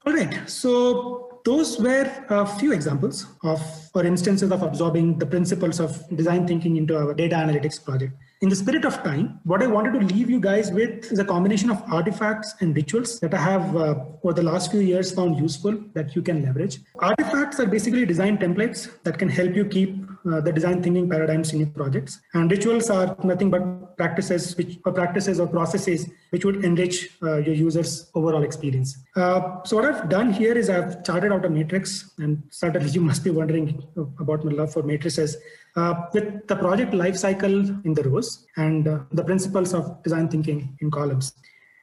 All 0.07 0.13
right, 0.13 0.49
so 0.49 1.41
those 1.45 1.81
were 1.81 2.09
a 2.29 2.47
few 2.47 2.73
examples 2.73 3.27
of 3.43 3.61
or 3.95 4.05
instances 4.05 4.53
of 4.53 4.63
absorbing 4.63 5.19
the 5.19 5.27
principles 5.27 5.81
of 5.81 5.91
design 6.15 6.47
thinking 6.47 6.77
into 6.77 6.97
our 6.97 7.13
data 7.13 7.35
analytics 7.35 7.83
project. 7.85 8.13
In 8.41 8.49
the 8.49 8.55
spirit 8.55 8.85
of 8.85 9.03
time, 9.03 9.41
what 9.45 9.63
I 9.63 9.67
wanted 9.67 9.99
to 9.99 10.07
leave 10.15 10.31
you 10.31 10.39
guys 10.39 10.71
with 10.71 11.11
is 11.11 11.19
a 11.19 11.25
combination 11.25 11.71
of 11.71 11.83
artifacts 11.91 12.55
and 12.61 12.77
rituals 12.77 13.19
that 13.21 13.35
I 13.35 13.39
have 13.39 13.75
uh, 13.75 13.95
over 14.23 14.35
the 14.35 14.43
last 14.43 14.71
few 14.71 14.81
years 14.81 15.11
found 15.11 15.39
useful 15.39 15.77
that 15.95 16.15
you 16.15 16.23
can 16.23 16.43
leverage. 16.43 16.79
Artifacts 17.01 17.59
are 17.59 17.67
basically 17.67 18.05
design 18.07 18.39
templates 18.39 19.03
that 19.05 19.19
can 19.19 19.29
help 19.29 19.57
you 19.57 19.65
keep 19.65 20.07
uh, 20.31 20.41
the 20.41 20.53
design 20.53 20.83
thinking 20.83 21.09
paradigms 21.09 21.53
in 21.53 21.61
your 21.61 21.69
projects. 21.69 22.21
And 22.35 22.51
rituals 22.51 22.91
are 22.91 23.17
nothing 23.23 23.51
but 23.51 23.97
practices 23.97 24.57
which 24.57 24.79
or 24.85 24.93
practices 24.93 25.41
or 25.41 25.47
processes 25.47 26.09
which 26.31 26.45
would 26.45 26.65
enrich 26.65 27.11
uh, 27.23 27.37
your 27.37 27.55
users' 27.55 28.11
overall 28.15 28.43
experience. 28.43 28.97
Uh, 29.15 29.63
so 29.65 29.77
what 29.77 29.85
I've 29.85 30.09
done 30.09 30.33
here 30.33 30.57
is 30.57 30.69
I've 30.69 31.05
charted 31.05 31.33
out 31.33 31.45
a 31.45 31.51
matrix, 31.51 32.13
and 32.19 32.43
certainly 32.51 32.91
you 32.91 33.01
must 33.11 33.25
be 33.25 33.31
wondering 33.31 33.83
about 34.19 34.45
my 34.45 34.53
love 34.53 34.73
for 34.73 34.83
matrices 34.83 35.37
uh, 35.77 35.95
with 36.13 36.47
the 36.47 36.57
project 36.57 36.93
lifecycle 36.93 37.85
in 37.85 37.95
the 37.95 38.03
rows 38.03 38.47
and 38.57 38.89
uh, 38.89 39.01
the 39.13 39.25
principles 39.25 39.75
of 39.75 40.03
design 40.03 40.29
thinking 40.29 40.77
in 40.81 40.91
columns. 40.91 41.35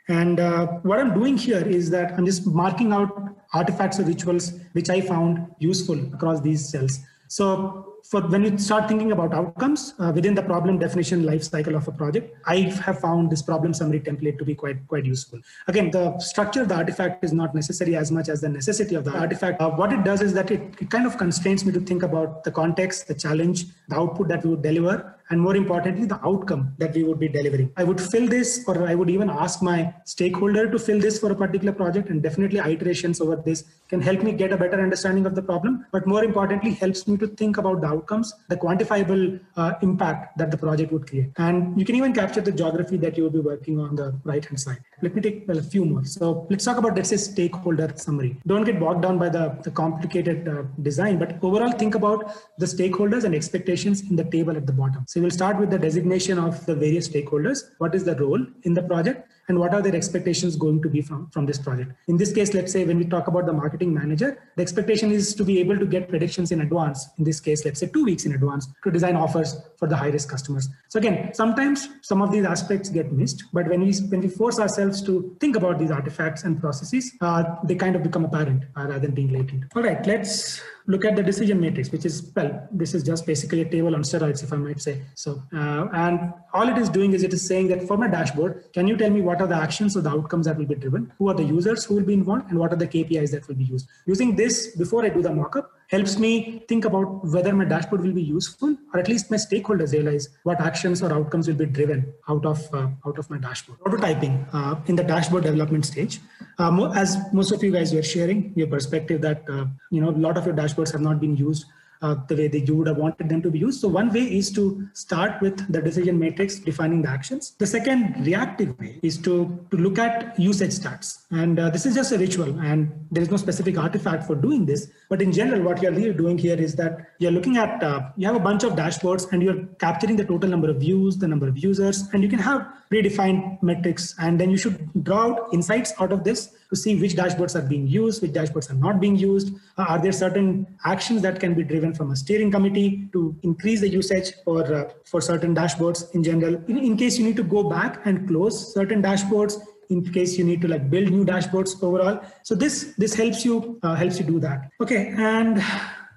And 0.10 0.40
uh, 0.40 0.68
what 0.84 1.00
I'm 1.00 1.14
doing 1.14 1.38
here 1.38 1.66
is 1.66 1.90
that 1.92 2.14
I'm 2.14 2.26
just 2.26 2.46
marking 2.46 2.92
out 2.92 3.10
artifacts 3.54 4.00
or 4.00 4.04
rituals 4.04 4.60
which 4.74 4.90
I 4.90 5.00
found 5.00 5.48
useful 5.60 5.98
across 6.14 6.42
these 6.42 6.68
cells. 6.68 7.00
So 7.30 7.93
for 8.04 8.22
when 8.22 8.44
you 8.44 8.58
start 8.58 8.88
thinking 8.88 9.12
about 9.12 9.34
outcomes 9.34 9.94
uh, 10.00 10.12
within 10.14 10.36
the 10.36 10.42
problem 10.44 10.78
definition 10.78 11.26
life 11.26 11.44
cycle 11.44 11.76
of 11.76 11.88
a 11.88 11.92
project, 11.92 12.36
I 12.46 12.58
have 12.86 13.00
found 13.00 13.32
this 13.32 13.42
problem 13.42 13.74
summary 13.74 14.02
template 14.02 14.38
to 14.40 14.46
be 14.46 14.56
quite 14.56 14.86
quite 14.88 15.06
useful. 15.06 15.40
Again, 15.68 15.90
the 15.92 16.20
structure 16.20 16.62
of 16.64 16.68
the 16.68 16.76
artifact 16.76 17.24
is 17.24 17.34
not 17.34 17.56
necessary 17.56 17.96
as 17.96 18.12
much 18.12 18.30
as 18.30 18.42
the 18.42 18.50
necessity 18.50 18.96
of 18.96 19.06
the 19.06 19.18
artifact. 19.18 19.62
Uh, 19.62 19.72
what 19.72 19.94
it 19.94 20.04
does 20.04 20.22
is 20.22 20.34
that 20.34 20.52
it, 20.52 20.62
it 20.80 20.90
kind 20.90 21.06
of 21.06 21.18
constrains 21.18 21.66
me 21.66 21.72
to 21.72 21.80
think 21.80 22.04
about 22.04 22.44
the 22.44 22.52
context, 22.52 23.08
the 23.08 23.16
challenge, 23.16 23.66
the 23.88 23.96
output 23.96 24.28
that 24.28 24.44
we 24.44 24.50
would 24.52 24.62
deliver, 24.62 25.16
and 25.30 25.40
more 25.40 25.56
importantly, 25.56 26.06
the 26.06 26.20
outcome 26.26 26.76
that 26.78 26.94
we 26.94 27.04
would 27.04 27.20
be 27.20 27.28
delivering. 27.28 27.72
I 27.78 27.84
would 27.84 28.00
fill 28.00 28.28
this, 28.28 28.66
or 28.68 28.88
I 28.88 28.96
would 28.96 29.10
even 29.10 29.30
ask 29.30 29.62
my 29.64 29.94
stakeholder 30.06 30.70
to 30.70 30.78
fill 30.78 31.00
this 31.00 31.20
for 31.20 31.32
a 31.32 31.36
particular 31.36 31.74
project, 31.74 32.10
and 32.10 32.22
definitely 32.22 32.60
iterations 32.60 33.22
over 33.22 33.38
this 33.38 33.64
can 33.88 34.02
help 34.02 34.22
me 34.24 34.34
get 34.34 34.52
a 34.52 34.58
better 34.58 34.82
understanding 34.82 35.26
of 35.26 35.36
the 35.36 35.42
problem, 35.42 35.86
but 35.92 36.06
more 36.06 36.24
importantly, 36.24 36.72
helps 36.72 37.08
me 37.08 37.18
to 37.18 37.28
think 37.28 37.58
about 37.58 37.82
the 37.82 37.93
outcomes, 37.94 38.34
the 38.54 38.58
quantifiable 38.66 39.24
uh, 39.62 39.74
impact 39.88 40.38
that 40.40 40.50
the 40.54 40.60
project 40.66 40.92
would 40.94 41.06
create. 41.10 41.30
And 41.38 41.80
you 41.80 41.86
can 41.86 41.96
even 42.02 42.14
capture 42.14 42.44
the 42.50 42.56
geography 42.62 42.98
that 42.98 43.18
you 43.18 43.24
will 43.26 43.36
be 43.40 43.44
working 43.52 43.80
on 43.86 43.96
the 44.02 44.08
right 44.32 44.46
hand 44.50 44.60
side. 44.66 44.82
Let 45.02 45.16
me 45.16 45.22
take 45.22 45.48
well, 45.48 45.58
a 45.58 45.68
few 45.74 45.86
more. 45.86 46.06
So 46.06 46.48
let's 46.50 46.66
talk 46.66 46.78
about, 46.78 46.96
let's 46.96 47.10
say, 47.10 47.18
stakeholder 47.18 47.92
summary. 47.96 48.32
Don't 48.48 48.64
get 48.64 48.80
bogged 48.80 49.02
down 49.06 49.18
by 49.24 49.30
the, 49.30 49.46
the 49.64 49.72
complicated 49.72 50.48
uh, 50.48 50.64
design, 50.82 51.20
but 51.20 51.38
overall 51.42 51.72
think 51.72 51.96
about 51.96 52.20
the 52.58 52.66
stakeholders 52.66 53.24
and 53.24 53.36
expectations 53.36 54.02
in 54.10 54.16
the 54.16 54.28
table 54.36 54.56
at 54.56 54.66
the 54.66 54.74
bottom. 54.74 55.06
So 55.08 55.22
we'll 55.22 55.38
start 55.42 55.58
with 55.60 55.70
the 55.70 55.80
designation 55.80 56.40
of 56.40 56.66
the 56.66 56.76
various 56.76 57.08
stakeholders. 57.10 57.64
What 57.78 57.96
is 57.96 58.04
the 58.04 58.16
role 58.16 58.44
in 58.64 58.74
the 58.74 58.84
project? 58.84 59.30
And 59.48 59.60
what 59.60 59.74
are 59.74 59.82
their 59.82 59.96
expectations 59.96 60.56
going 60.56 60.82
to 60.82 60.90
be 60.90 61.02
from, 61.02 61.30
from 61.32 61.46
this 61.46 61.58
project. 61.58 61.92
In 62.08 62.18
this 62.18 62.32
case, 62.32 62.54
let's 62.54 62.72
say 62.72 62.86
when 62.86 62.98
we 62.98 63.06
talk 63.06 63.28
about 63.28 63.46
the 63.46 63.54
marketing 63.54 63.94
manager, 63.94 64.42
the 64.56 64.62
expectation 64.62 65.12
is 65.12 65.36
to 65.36 65.44
be 65.44 65.60
able 65.60 65.78
to 65.78 65.86
get 65.86 66.10
predictions 66.10 66.52
in 66.52 66.62
advance. 66.62 67.08
In 67.18 67.24
this 67.24 67.40
case, 67.40 67.66
let's 67.66 67.80
say 67.80 67.88
two 67.88 68.06
weeks 68.06 68.26
in 68.26 68.34
advance 68.34 68.68
to 68.84 68.92
design 68.92 69.16
offers 69.16 69.58
for 69.78 69.88
the 69.88 69.96
high 69.96 70.10
risk 70.10 70.30
customers. 70.30 70.70
So 70.90 71.00
again, 71.00 71.34
sometimes 71.34 71.90
some 72.02 72.22
of 72.22 72.32
these 72.32 72.46
aspects 72.46 72.90
get 72.90 73.12
missed, 73.12 73.44
but 73.54 73.68
when 73.68 73.82
we 73.82 73.94
when 74.10 74.22
we 74.22 74.28
force 74.28 74.60
ourselves 74.60 75.02
to 75.04 75.36
think 75.40 75.56
about 75.56 75.80
these 75.80 75.92
artifacts 75.92 76.44
and 76.44 76.60
processes, 76.60 77.12
uh, 77.22 77.44
they 77.64 77.76
kind 77.76 77.96
of 77.96 78.04
become 78.04 78.26
apparent 78.26 78.64
uh, 78.78 78.84
rather 78.84 79.00
than 79.00 79.12
being 79.12 79.32
latent. 79.34 79.66
All 79.76 79.84
right, 79.84 80.06
let's 80.06 80.62
look 80.88 81.06
at 81.06 81.16
the 81.16 81.24
decision 81.24 81.60
matrix, 81.60 81.92
which 81.92 82.06
is, 82.06 82.32
well, 82.36 82.68
this 82.72 82.94
is 82.94 83.04
just 83.04 83.26
basically 83.26 83.62
a 83.62 83.70
table 83.70 83.96
on 83.96 84.02
steroids, 84.02 84.44
if 84.44 84.52
I 84.52 84.58
might 84.58 84.82
say. 84.82 85.02
So, 85.16 85.42
uh, 85.54 85.88
and 85.94 86.34
all 86.54 86.68
it 86.68 86.78
is 86.78 86.90
doing 86.90 87.14
is 87.14 87.24
it 87.24 87.34
is 87.34 87.46
saying 87.46 87.68
that 87.70 87.88
for 87.88 87.98
my 87.98 88.08
dashboard, 88.08 88.66
can 88.74 88.88
you 88.88 88.98
tell 88.98 89.10
me 89.10 89.22
what 89.22 89.42
are 89.42 89.48
the 89.48 89.56
actions 89.56 89.96
or 89.96 90.02
the 90.02 90.10
outcomes 90.10 90.46
that 90.46 90.58
will 90.58 90.66
be 90.66 90.76
driven? 90.76 91.12
Who 91.18 91.30
are 91.30 91.34
the 91.34 91.44
users 91.44 91.86
who 91.86 91.96
will 91.96 92.04
be 92.04 92.14
involved? 92.14 92.50
And 92.50 92.60
what 92.60 92.74
are 92.74 92.78
the 92.78 92.88
KPIs 92.88 93.32
that 93.32 93.48
will 93.48 93.56
be 93.56 93.66
used? 93.66 93.88
Using 94.06 94.36
this 94.36 94.76
before 94.76 95.06
I 95.06 95.10
do 95.10 95.22
the 95.22 95.30
mockup, 95.30 95.68
helps 95.94 96.18
me 96.24 96.32
think 96.68 96.86
about 96.90 97.24
whether 97.34 97.54
my 97.60 97.66
dashboard 97.66 98.02
will 98.06 98.18
be 98.20 98.24
useful 98.24 98.76
or 98.94 99.00
at 99.00 99.08
least 99.08 99.30
my 99.34 99.38
stakeholders 99.38 99.94
realize 99.94 100.28
what 100.44 100.60
actions 100.70 101.04
or 101.04 101.12
outcomes 101.18 101.48
will 101.48 101.60
be 101.64 101.68
driven 101.80 102.02
out 102.30 102.46
of 102.52 102.60
uh, 102.74 102.88
out 103.08 103.18
of 103.22 103.30
my 103.30 103.38
dashboard. 103.38 103.80
Prototyping 103.80 104.36
uh, 104.54 104.76
in 104.88 104.96
the 104.96 105.04
dashboard 105.04 105.44
development 105.44 105.86
stage. 105.86 106.20
Uh, 106.58 106.92
as 107.04 107.18
most 107.32 107.52
of 107.52 107.64
you 107.64 107.72
guys 107.72 107.94
were 107.94 108.08
sharing 108.16 108.42
your 108.56 108.68
perspective 108.76 109.22
that 109.22 109.44
uh, 109.50 109.66
you 109.92 110.02
know 110.02 110.10
a 110.10 110.22
lot 110.28 110.38
of 110.38 110.46
your 110.46 110.56
dashboards 110.62 110.92
have 110.92 111.06
not 111.10 111.20
been 111.20 111.38
used 111.38 111.66
uh, 112.04 112.16
the 112.28 112.36
way 112.36 112.48
that 112.48 112.68
you 112.68 112.76
would 112.76 112.88
have 112.88 112.98
wanted 112.98 113.30
them 113.30 113.42
to 113.42 113.50
be 113.50 113.60
used. 113.60 113.80
So 113.80 113.88
one 113.88 114.12
way 114.12 114.24
is 114.40 114.52
to 114.52 114.88
start 114.94 115.42
with 115.42 115.56
the 115.72 115.82
decision 115.82 116.20
matrix 116.20 116.60
defining 116.60 117.02
the 117.02 117.10
actions. 117.10 117.56
The 117.58 117.68
second 117.68 118.26
reactive 118.26 118.78
way 118.80 119.00
is 119.02 119.18
to, 119.20 119.66
to 119.72 119.78
look 119.78 119.98
at 119.98 120.38
usage 120.40 120.72
stats. 120.72 121.24
And 121.32 121.60
uh, 121.60 121.70
this 121.70 121.86
is 121.86 121.96
just 121.96 122.12
a 122.12 122.18
ritual 122.18 122.60
and 122.60 122.92
there 123.12 123.24
is 123.24 123.32
no 123.32 123.38
specific 123.38 123.78
artifact 123.78 124.26
for 124.26 124.36
doing 124.36 124.66
this. 124.66 124.92
But 125.10 125.22
in 125.22 125.32
general, 125.32 125.62
what 125.62 125.82
you're 125.82 125.94
really 125.94 126.14
doing 126.14 126.38
here 126.38 126.60
is 126.60 126.76
that 126.76 126.98
you're 127.20 127.32
looking 127.32 127.58
at, 127.58 127.82
uh, 127.82 128.10
you 128.18 128.28
have 128.28 128.36
a 128.36 128.46
bunch 128.48 128.64
of 128.64 128.74
dashboards 128.74 129.32
and 129.32 129.42
you're 129.42 129.66
capturing 129.80 130.18
the 130.18 130.26
total 130.26 130.50
number 130.50 130.70
of 130.70 130.78
views, 130.78 131.18
the 131.18 131.28
number 131.28 131.48
of 131.48 131.58
users, 131.58 132.10
and 132.14 132.22
you 132.22 132.30
can 132.30 132.40
have 132.40 132.68
predefined 132.92 133.62
metrics. 133.64 134.14
And 134.20 134.40
then 134.40 134.50
you 134.50 134.58
should 134.58 135.04
draw 135.04 135.30
out 135.30 135.54
insights 135.54 135.94
out 136.00 136.12
of 136.12 136.24
this 136.24 136.54
to 136.74 136.80
see 136.84 136.94
which 137.00 137.16
dashboards 137.16 137.56
are 137.56 137.68
being 137.74 137.88
used, 137.88 138.22
which 138.22 138.32
dashboards 138.32 138.70
are 138.72 138.80
not 138.86 139.00
being 139.00 139.16
used. 139.16 139.54
Uh, 139.78 139.86
are 139.94 140.02
there 140.02 140.12
certain 140.12 140.48
actions 140.94 141.22
that 141.22 141.40
can 141.40 141.54
be 141.60 141.64
driven 141.72 141.94
from 141.94 142.12
a 142.12 142.16
steering 142.16 142.52
committee 142.56 143.10
to 143.14 143.36
increase 143.44 143.82
the 143.82 143.90
usage 143.90 144.34
for, 144.44 144.62
uh, 144.74 144.90
for 145.06 145.22
certain 145.22 145.56
dashboards 145.56 146.14
in 146.16 146.24
general? 146.24 146.56
In, 146.68 146.78
in 146.78 146.98
case 146.98 147.20
you 147.20 147.26
need 147.26 147.38
to 147.38 147.44
go 147.44 147.70
back 147.70 148.02
and 148.06 148.28
close 148.28 148.74
certain 148.74 149.02
dashboards, 149.04 149.62
in 149.90 150.04
case 150.12 150.38
you 150.38 150.44
need 150.44 150.62
to 150.62 150.68
like 150.68 150.90
build 150.90 151.12
new 151.12 151.26
dashboards 151.26 151.72
overall. 151.84 152.20
So 152.42 152.56
this 152.56 152.94
this 152.98 153.14
helps 153.14 153.46
you 153.46 153.80
uh, 153.84 153.96
helps 153.96 154.18
you 154.20 154.26
do 154.26 154.40
that. 154.40 154.72
Okay, 154.82 155.14
and 155.18 155.62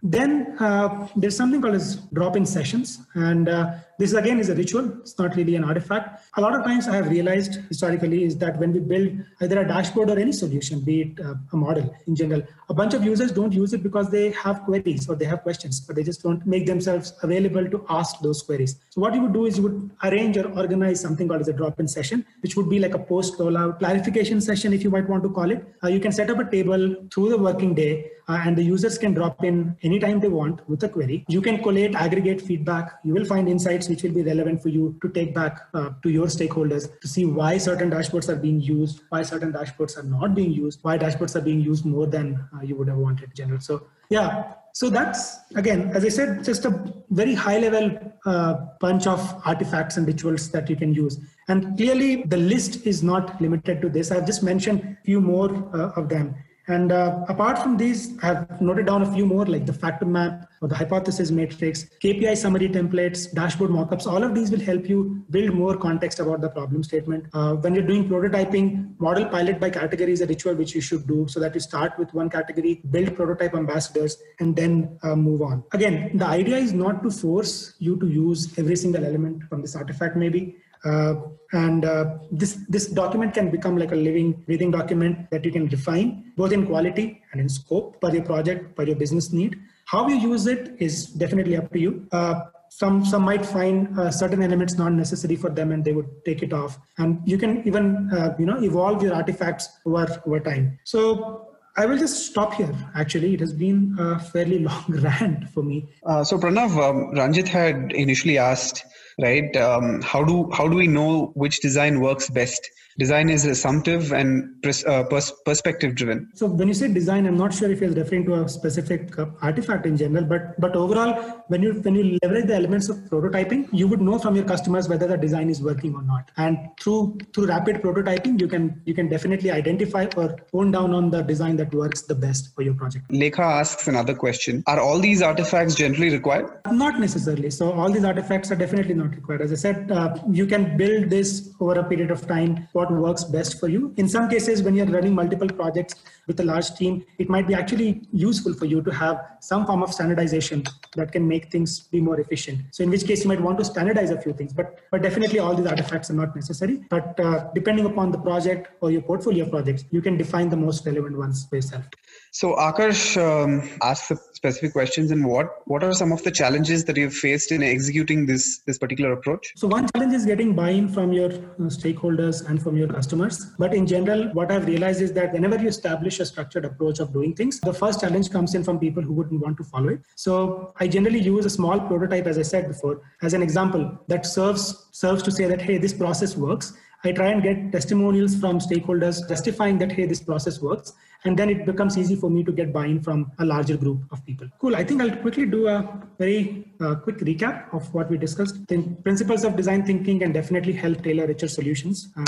then 0.03 0.57
uh, 0.61 1.09
there's 1.17 1.37
something 1.37 1.61
called 1.61 1.75
as 1.75 1.97
drop-in 2.19 2.47
sessions, 2.47 3.01
and 3.15 3.49
uh, 3.49 3.75
this 3.99 4.13
again 4.13 4.39
is 4.39 4.49
a 4.49 4.55
ritual. 4.55 5.01
It's 5.01 5.19
not 5.19 5.37
really 5.37 5.57
an 5.57 5.65
artifact. 5.65 6.23
A 6.37 6.41
lot 6.41 6.55
of 6.55 6.65
times 6.65 6.87
I 6.89 6.97
have 6.97 7.09
realized 7.09 7.61
historically 7.69 8.25
is 8.25 8.37
that 8.39 8.59
when 8.59 8.73
we 8.73 8.81
build 8.81 9.13
either 9.41 9.61
a 9.61 9.67
dashboard 9.67 10.11
or 10.11 10.19
any 10.19 10.33
solution, 10.33 10.81
be 10.81 11.01
it 11.03 11.21
uh, 11.21 11.35
a 11.53 11.57
model 11.57 11.95
in 12.07 12.15
general, 12.15 12.43
a 12.69 12.75
bunch 12.75 12.95
of 12.95 13.05
users 13.05 13.33
don't 13.33 13.53
use 13.53 13.73
it 13.73 13.83
because 13.83 14.11
they 14.11 14.31
have 14.33 14.63
queries 14.65 15.09
or 15.09 15.17
they 15.17 15.25
have 15.25 15.43
questions, 15.43 15.81
but 15.81 15.97
they 15.97 16.03
just 16.03 16.23
don't 16.23 16.47
make 16.47 16.67
themselves 16.67 17.15
available 17.23 17.69
to 17.71 17.85
ask 17.89 18.21
those 18.21 18.43
queries. 18.43 18.79
So 18.91 19.01
what 19.01 19.15
you 19.15 19.23
would 19.23 19.33
do 19.33 19.47
is 19.47 19.57
you 19.57 19.63
would 19.63 19.91
arrange 20.03 20.37
or 20.37 20.51
organize 20.59 21.01
something 21.01 21.29
called 21.29 21.41
as 21.41 21.49
a 21.49 21.53
drop-in 21.53 21.89
session, 21.89 22.25
which 22.41 22.57
would 22.57 22.69
be 22.69 22.79
like 22.79 22.95
a 22.95 22.99
post-rollout 22.99 23.79
clarification 23.79 24.41
session, 24.41 24.73
if 24.73 24.83
you 24.83 24.91
might 24.91 25.09
want 25.09 25.23
to 25.23 25.31
call 25.31 25.51
it. 25.51 25.65
Uh, 25.83 25.89
you 25.89 26.01
can 26.01 26.13
set 26.13 26.31
up 26.31 26.39
a 26.39 26.51
table 26.51 26.97
through 27.13 27.31
the 27.31 27.39
working 27.39 27.75
day 27.75 28.11
uh, 28.29 28.41
and 28.45 28.57
the 28.57 28.63
users 28.63 28.99
can 28.99 29.15
drop 29.15 29.45
in 29.45 29.77
anytime 29.83 30.21
they 30.21 30.29
want 30.29 30.69
with 30.69 30.83
a 30.83 30.89
query. 30.89 31.25
You 31.29 31.41
can 31.41 31.63
collate, 31.63 31.95
aggregate 31.95 32.41
feedback. 32.41 32.99
You 33.05 33.15
will 33.15 33.25
find 33.25 33.49
insights 33.49 33.86
which 33.89 34.03
will 34.03 34.13
be 34.13 34.23
relevant 34.23 34.63
for 34.63 34.69
you 34.69 34.99
to 35.03 35.09
take 35.09 35.35
back 35.35 35.69
uh, 35.75 35.91
to 36.03 36.11
your 36.11 36.27
stakeholders 36.27 36.89
to 37.01 37.09
see 37.09 37.25
why 37.25 37.59
certain 37.59 37.91
dashboards 37.91 38.29
are 38.29 38.37
being 38.37 38.61
used, 38.61 39.01
why 39.09 39.23
certain 39.23 39.53
dashboards 39.53 39.97
are 39.97 40.03
not 40.03 40.35
being 40.35 40.53
used, 40.53 40.81
why 40.83 40.99
dashboards 40.99 41.37
are 41.37 41.41
being 41.41 41.61
used 41.61 41.85
more 41.85 42.07
than 42.07 42.49
uh, 42.55 42.63
you 42.63 42.77
would 42.77 42.89
have 42.89 42.99
wanted 42.99 43.25
in 43.25 43.35
general. 43.35 43.61
So 43.61 43.87
yeah, 44.09 44.55
so 44.73 44.91
that's 44.91 45.39
again, 45.55 45.91
as 45.95 46.05
I 46.05 46.11
said, 46.11 46.45
just 46.45 46.65
a 46.65 46.93
very 47.11 47.35
high 47.35 47.59
level 47.59 47.99
uh, 48.27 48.55
bunch 48.79 49.07
of 49.07 49.21
artifacts 49.45 49.97
and 49.97 50.07
rituals 50.07 50.51
that 50.51 50.69
you 50.69 50.77
can 50.77 50.93
use. 50.93 51.19
And 51.49 51.77
clearly 51.77 52.25
the 52.25 52.37
list 52.37 52.87
is 52.87 53.03
not 53.03 53.41
limited 53.41 53.81
to 53.81 53.89
this. 53.89 54.11
I've 54.11 54.27
just 54.27 54.43
mentioned 54.43 54.99
a 55.01 55.05
few 55.05 55.21
more 55.21 55.51
uh, 55.75 55.93
of 56.01 56.09
them. 56.09 56.35
And 56.69 56.91
uh, 56.91 57.25
apart 57.29 57.59
from 57.59 57.77
these, 57.77 58.19
I 58.23 58.27
have 58.27 58.61
noted 58.61 58.87
down 58.87 59.03
a 59.03 59.13
few 59.13 59.25
more 59.25 59.47
like 59.47 59.67
the 59.67 59.73
factor 59.73 60.05
map 60.05 60.51
or 60.61 60.69
the 60.69 60.75
hypothesis 60.75 61.31
matrix, 61.31 61.87
KPI 62.03 62.37
summary 62.37 62.69
templates, 62.69 63.33
dashboard 63.33 63.71
mockups. 63.71 64.07
All 64.07 64.25
of 64.25 64.35
these 64.35 64.51
will 64.51 64.61
help 64.61 64.89
you 64.89 65.25
build 65.31 65.55
more 65.55 65.77
context 65.77 66.19
about 66.19 66.41
the 66.41 66.49
problem 66.49 66.83
statement. 66.83 67.27
Uh, 67.33 67.55
when 67.55 67.75
you're 67.75 67.87
doing 67.87 68.09
prototyping, 68.09 68.99
model 68.99 69.27
pilot 69.27 69.61
by 69.61 69.71
category 69.71 70.13
is 70.13 70.21
a 70.23 70.27
ritual 70.27 70.55
which 70.55 70.75
you 70.75 70.81
should 70.81 71.07
do 71.07 71.27
so 71.29 71.39
that 71.39 71.55
you 71.55 71.61
start 71.61 71.97
with 71.99 72.13
one 72.15 72.29
category, 72.29 72.83
build 72.91 73.15
prototype 73.15 73.55
ambassadors, 73.55 74.19
and 74.41 74.57
then 74.57 74.99
uh, 75.05 75.15
move 75.15 75.43
on. 75.43 75.63
Again, 75.73 76.17
the 76.17 76.27
idea 76.27 76.57
is 76.57 76.73
not 76.73 77.03
to 77.05 77.11
force 77.11 77.75
you 77.79 77.97
to 78.01 78.09
use 78.09 78.59
every 78.59 78.77
single 78.77 79.05
element 79.05 79.45
from 79.45 79.63
this 79.63 79.77
artifact 79.77 80.17
maybe. 80.17 80.57
Uh, 80.85 81.15
and 81.53 81.85
uh, 81.85 82.19
this 82.31 82.59
this 82.69 82.87
document 82.87 83.33
can 83.35 83.51
become 83.51 83.77
like 83.77 83.93
a 83.93 83.97
living 83.97 84.33
breathing 84.47 84.71
document 84.71 85.31
that 85.31 85.45
you 85.45 85.53
can 85.53 85.67
refine 85.69 86.33
both 86.37 86.53
in 86.53 86.67
quality 86.67 87.23
and 87.33 87.41
in 87.41 87.49
scope 87.49 88.01
per 88.01 88.13
your 88.13 88.25
project 88.25 88.77
per 88.77 88.83
your 88.83 88.97
business 88.97 89.33
need 89.33 89.59
how 89.87 90.09
you 90.09 90.17
use 90.17 90.47
it 90.47 90.75
is 90.79 91.07
definitely 91.07 91.57
up 91.57 91.73
to 91.73 91.79
you 91.79 92.07
uh, 92.13 92.41
some 92.69 93.05
some 93.05 93.23
might 93.23 93.47
find 93.47 93.99
uh, 93.99 94.11
certain 94.11 94.43
elements 94.43 94.75
not 94.75 94.93
necessary 94.93 95.37
for 95.37 95.51
them 95.51 95.71
and 95.73 95.85
they 95.85 95.93
would 95.93 96.11
take 96.25 96.43
it 96.43 96.53
off 96.53 96.79
and 96.99 97.21
you 97.25 97.39
can 97.39 97.67
even 97.67 98.11
uh, 98.13 98.35
you 98.39 98.47
know 98.47 98.61
evolve 98.63 99.03
your 99.03 99.15
artifacts 99.15 99.69
over 99.87 100.07
over 100.27 100.41
time 100.41 100.79
so 100.85 101.47
I 101.79 101.85
will 101.85 101.99
just 101.99 102.25
stop 102.25 102.55
here. 102.55 102.75
Actually, 102.95 103.35
it 103.35 103.41
has 103.41 103.53
been 103.53 103.95
a 103.99 104.19
fairly 104.19 104.59
long 104.69 104.85
rant 104.89 105.51
for 105.51 105.63
me. 105.63 105.87
Uh, 106.07 106.25
so, 106.25 106.39
Pranav, 106.39 106.71
um, 106.71 107.15
Ranjit 107.15 107.49
had 107.49 107.93
initially 107.93 108.39
asked 108.39 108.87
right? 109.21 109.57
Um, 109.57 110.03
how 110.03 110.25
do 110.25 110.51
how 110.53 110.69
do 110.69 110.77
we 110.77 110.87
know 110.87 111.33
which 111.35 111.61
design 111.61 112.01
works 112.01 112.29
best? 112.29 112.71
Design 112.99 113.29
is 113.29 113.45
assumptive 113.45 114.13
and 114.13 114.63
pers- 114.63 114.85
uh, 114.87 115.05
pers- 115.05 115.33
perspective 115.45 115.95
driven. 115.95 116.31
So 116.35 116.47
when 116.47 116.69
you 116.69 116.75
say 116.75 116.93
design, 116.93 117.27
I'm 117.27 117.37
not 117.37 117.53
sure 117.53 117.71
if 117.71 117.81
you're 117.81 117.91
referring 117.91 118.25
to 118.27 118.43
a 118.43 118.49
specific 118.49 119.19
uh, 119.19 119.27
artifact 119.43 119.85
in 119.87 119.97
general, 119.97 120.25
but 120.25 120.59
but 120.61 120.75
overall, 120.75 121.45
when 121.49 121.63
you 121.63 121.75
when 121.87 121.95
you 121.95 122.19
leverage 122.23 122.47
the 122.47 122.55
elements 122.55 122.89
of 122.89 122.97
prototyping, 123.11 123.69
you 123.73 123.87
would 123.89 124.01
know 124.01 124.19
from 124.19 124.35
your 124.35 124.45
customers 124.45 124.89
whether 124.89 125.07
the 125.07 125.17
design 125.17 125.51
is 125.51 125.61
working 125.63 125.95
or 125.95 126.03
not. 126.03 126.31
And 126.37 126.59
through 126.81 127.19
through 127.35 127.47
rapid 127.47 127.83
prototyping, 127.83 128.41
you 128.41 128.49
can 128.49 128.81
you 128.85 128.95
can 128.95 129.09
definitely 129.09 129.51
identify 129.51 130.07
or 130.17 130.37
hone 130.53 130.71
down 130.71 130.95
on 130.95 131.11
the 131.11 131.23
design 131.23 131.57
that 131.57 131.75
works 131.75 132.03
the 132.03 132.15
best 132.15 132.55
for 132.55 132.63
your 132.63 132.75
project. 132.75 133.09
Lekha 133.11 133.41
asks 133.41 133.89
another 133.89 134.15
question: 134.15 134.63
Are 134.67 134.81
all 134.81 134.99
these 134.99 135.23
artifacts 135.23 135.75
generally 135.75 136.11
required? 136.11 136.51
Not 136.71 136.99
necessarily. 136.99 137.51
So 137.51 137.73
all 137.73 137.91
these 137.91 138.05
artifacts 138.05 138.51
are 138.51 138.57
definitely 138.57 138.95
not 138.95 139.15
required. 139.15 139.43
As 139.43 139.53
I 139.53 139.57
said, 139.57 139.91
uh, 139.91 140.17
you 140.31 140.47
can 140.47 140.77
build 140.77 141.11
this 141.11 141.55
over 141.61 141.79
a 141.79 141.85
period 141.85 142.11
of 142.11 142.27
time. 142.27 142.69
What 142.73 142.86
works 142.91 143.25
best 143.25 143.59
for 143.61 143.69
you. 143.69 143.93
In 143.97 144.09
some 144.09 144.29
cases, 144.29 144.63
when 144.63 144.75
you're 144.75 144.87
running 144.87 145.15
multiple 145.15 145.49
projects 145.49 145.95
with 146.27 146.41
a 146.41 146.45
large 146.45 146.75
team, 146.75 147.05
it 147.19 147.29
might 147.29 147.47
be 147.47 147.55
actually 147.55 148.03
useful 148.13 148.53
for 148.55 148.65
you 148.65 148.83
to 148.83 148.93
have 148.93 149.21
some 149.41 149.67
form 149.67 149.83
of 149.83 149.93
standardization 149.93 150.65
that 150.97 151.13
can 151.13 151.27
make 151.27 151.51
things 151.51 151.81
be 151.81 152.01
more 152.01 152.21
efficient. 152.21 152.61
So 152.73 152.85
in 152.85 152.91
which 152.91 153.07
case 153.07 153.23
you 153.25 153.29
might 153.29 153.41
want 153.41 153.59
to 153.59 153.65
standardize 153.65 154.11
a 154.11 154.21
few 154.21 154.33
things, 154.33 154.53
but, 154.53 154.79
but 154.91 155.03
definitely 155.03 155.39
all 155.39 155.55
these 155.55 155.67
artifacts 155.67 156.11
are 156.11 156.15
not 156.15 156.35
necessary. 156.35 156.85
But 156.91 157.19
uh, 157.21 157.49
depending 157.55 157.87
upon 157.87 158.11
the 158.11 158.19
project 158.19 158.71
or 158.81 158.91
your 158.91 159.03
portfolio 159.03 159.49
projects, 159.49 159.85
you 159.91 160.03
can 160.03 160.17
define 160.17 160.49
the 160.49 160.57
most 160.57 160.85
relevant 160.87 161.17
ones 161.17 161.47
for 161.49 161.57
yourself. 161.57 161.85
So 162.33 162.55
Akash 162.57 163.17
um, 163.17 163.69
asked 163.83 164.13
specific 164.35 164.73
questions, 164.73 165.11
and 165.11 165.27
what 165.27 165.63
what 165.67 165.83
are 165.83 165.93
some 165.93 166.13
of 166.13 166.23
the 166.23 166.31
challenges 166.31 166.85
that 166.85 166.97
you've 166.97 167.15
faced 167.15 167.51
in 167.51 167.63
executing 167.63 168.27
this 168.27 168.59
this 168.67 168.79
particular 168.79 169.13
approach? 169.13 169.53
So 169.57 169.67
one 169.67 169.89
challenge 169.95 170.15
is 170.15 170.27
getting 170.27 170.55
buy-in 170.55 170.89
from 170.89 171.13
your 171.13 171.33
uh, 171.33 171.71
stakeholders 171.79 172.47
and 172.49 172.63
from 172.63 172.77
your 172.77 172.89
customers. 172.89 173.47
But 173.59 173.75
in 173.75 173.87
general, 173.87 174.29
what 174.35 174.53
I've 174.53 174.67
realized 174.67 175.01
is 175.01 175.13
that 175.15 175.33
whenever 175.33 175.59
you 175.59 175.69
establish 175.69 176.21
a 176.21 176.27
structured 176.27 176.65
approach 176.65 176.99
of 176.99 177.13
doing 177.13 177.35
things, 177.35 177.61
the 177.61 177.73
first 177.75 178.01
challenge 178.01 178.31
comes 178.31 178.55
in 178.55 178.65
from 178.65 178.79
people 178.79 179.03
who 179.03 179.15
wouldn't 179.15 179.41
want 179.41 179.57
to 179.59 179.65
follow 179.65 179.89
it. 179.89 180.01
So 180.15 180.75
I 180.79 180.89
generally 180.89 181.21
use 181.21 181.47
a 181.47 181.51
small 181.51 181.81
prototype, 181.81 182.27
as 182.27 182.39
I 182.39 182.43
said 182.43 182.69
before, 182.69 183.01
as 183.23 183.35
an 183.35 183.43
example 183.43 183.99
that 184.09 184.27
serves 184.27 184.89
serves 184.93 185.23
to 185.23 185.31
say 185.31 185.47
that 185.47 185.63
hey, 185.63 185.79
this 185.79 185.95
process 185.95 186.37
works 186.37 186.75
I 187.05 187.13
try 187.13 187.29
and 187.29 187.43
get 187.43 187.71
testimonials 187.73 188.35
from 188.35 188.59
stakeholders 188.59 189.29
justifying 189.29 189.79
that, 189.79 189.93
hey, 189.93 190.07
this 190.07 190.21
process 190.21 190.61
works. 190.61 190.93
And 191.25 191.37
then 191.37 191.49
it 191.51 191.67
becomes 191.67 191.99
easy 191.99 192.17
for 192.17 192.31
me 192.31 192.45
to 192.45 192.53
get 192.53 192.73
buy 192.73 192.87
in 192.87 193.03
from 193.03 193.33
a 193.39 193.45
larger 193.45 193.77
group 193.77 194.05
of 194.13 194.25
people. 194.25 194.49
Cool. 194.61 194.77
I 194.77 194.85
think 194.85 195.01
I'll 195.03 195.17
quickly 195.17 195.47
do 195.47 195.67
a 195.69 196.01
very 196.19 196.73
uh, 196.81 196.97
quick 196.97 197.19
recap 197.19 197.73
of 197.75 197.93
what 197.95 198.11
we 198.11 198.19
discussed. 198.19 198.67
The 198.69 198.83
principles 199.03 199.45
of 199.45 199.57
design 199.57 199.85
thinking 199.85 200.21
can 200.21 200.33
definitely 200.33 200.73
help 200.73 201.03
tailor 201.03 201.27
richer 201.27 201.49
solutions. 201.49 202.09
Uh, 202.17 202.25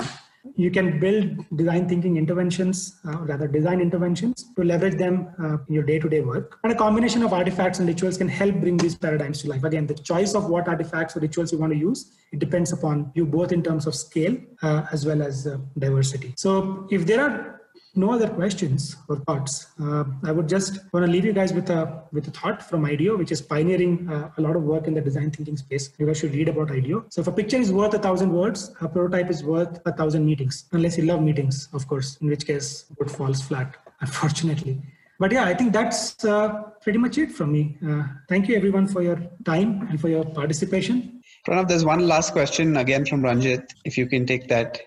you 0.56 0.70
can 0.70 0.98
build 0.98 1.44
design 1.56 1.88
thinking 1.88 2.16
interventions, 2.16 2.98
uh, 3.06 3.18
rather 3.18 3.46
design 3.46 3.80
interventions, 3.80 4.46
to 4.56 4.64
leverage 4.64 4.96
them 4.96 5.28
uh, 5.42 5.58
in 5.68 5.74
your 5.74 5.82
day-to-day 5.82 6.20
work. 6.20 6.58
And 6.64 6.72
a 6.72 6.76
combination 6.76 7.22
of 7.22 7.32
artifacts 7.32 7.78
and 7.78 7.88
rituals 7.88 8.18
can 8.18 8.28
help 8.28 8.54
bring 8.56 8.76
these 8.76 8.94
paradigms 8.94 9.42
to 9.42 9.48
life. 9.48 9.64
Again, 9.64 9.86
the 9.86 9.94
choice 9.94 10.34
of 10.34 10.48
what 10.48 10.68
artifacts 10.68 11.16
or 11.16 11.20
rituals 11.20 11.52
you 11.52 11.58
want 11.58 11.72
to 11.72 11.78
use, 11.78 12.12
it 12.32 12.38
depends 12.38 12.72
upon 12.72 13.12
you 13.14 13.26
both 13.26 13.52
in 13.52 13.62
terms 13.62 13.86
of 13.86 13.94
scale 13.94 14.36
uh, 14.62 14.86
as 14.92 15.06
well 15.06 15.22
as 15.22 15.46
uh, 15.46 15.58
diversity. 15.78 16.34
So 16.36 16.88
if 16.90 17.06
there 17.06 17.20
are 17.20 17.57
no 17.98 18.12
other 18.12 18.28
questions 18.28 18.96
or 19.08 19.16
thoughts, 19.16 19.66
uh, 19.82 20.04
I 20.24 20.32
would 20.32 20.48
just 20.48 20.78
want 20.92 21.04
to 21.04 21.10
leave 21.10 21.24
you 21.24 21.32
guys 21.32 21.52
with 21.52 21.68
a 21.70 22.04
with 22.12 22.28
a 22.28 22.30
thought 22.30 22.62
from 22.62 22.84
IDEO, 22.84 23.16
which 23.16 23.32
is 23.32 23.42
pioneering 23.42 24.08
uh, 24.08 24.30
a 24.38 24.40
lot 24.40 24.56
of 24.56 24.62
work 24.62 24.86
in 24.86 24.94
the 24.94 25.00
design 25.00 25.30
thinking 25.30 25.56
space. 25.56 25.90
You 25.98 26.06
guys 26.06 26.18
should 26.18 26.32
read 26.32 26.48
about 26.48 26.70
IDEO. 26.70 27.06
So 27.10 27.20
if 27.20 27.26
a 27.26 27.32
picture 27.32 27.56
is 27.56 27.72
worth 27.72 27.94
a 27.94 27.98
thousand 27.98 28.32
words, 28.32 28.72
a 28.80 28.88
prototype 28.88 29.30
is 29.30 29.42
worth 29.44 29.80
a 29.84 29.92
thousand 29.92 30.24
meetings, 30.24 30.64
unless 30.72 30.96
you 30.96 31.04
love 31.04 31.20
meetings, 31.20 31.68
of 31.72 31.86
course, 31.88 32.16
in 32.22 32.28
which 32.28 32.46
case 32.46 32.86
it 33.00 33.10
falls 33.10 33.42
flat, 33.42 33.76
unfortunately. 34.00 34.80
But 35.18 35.32
yeah, 35.32 35.44
I 35.44 35.54
think 35.54 35.72
that's 35.72 36.24
uh, 36.24 36.48
pretty 36.80 36.98
much 36.98 37.18
it 37.18 37.32
from 37.32 37.50
me. 37.52 37.76
Uh, 37.84 38.04
thank 38.28 38.48
you 38.48 38.54
everyone 38.54 38.86
for 38.86 39.02
your 39.02 39.20
time 39.44 39.88
and 39.90 40.00
for 40.00 40.08
your 40.08 40.24
participation. 40.24 41.20
Pranav, 41.46 41.66
there's 41.66 41.84
one 41.84 42.06
last 42.06 42.32
question 42.32 42.76
again 42.76 43.04
from 43.04 43.22
Ranjit, 43.22 43.74
if 43.84 43.98
you 43.98 44.06
can 44.06 44.26
take 44.26 44.46
that. 44.48 44.80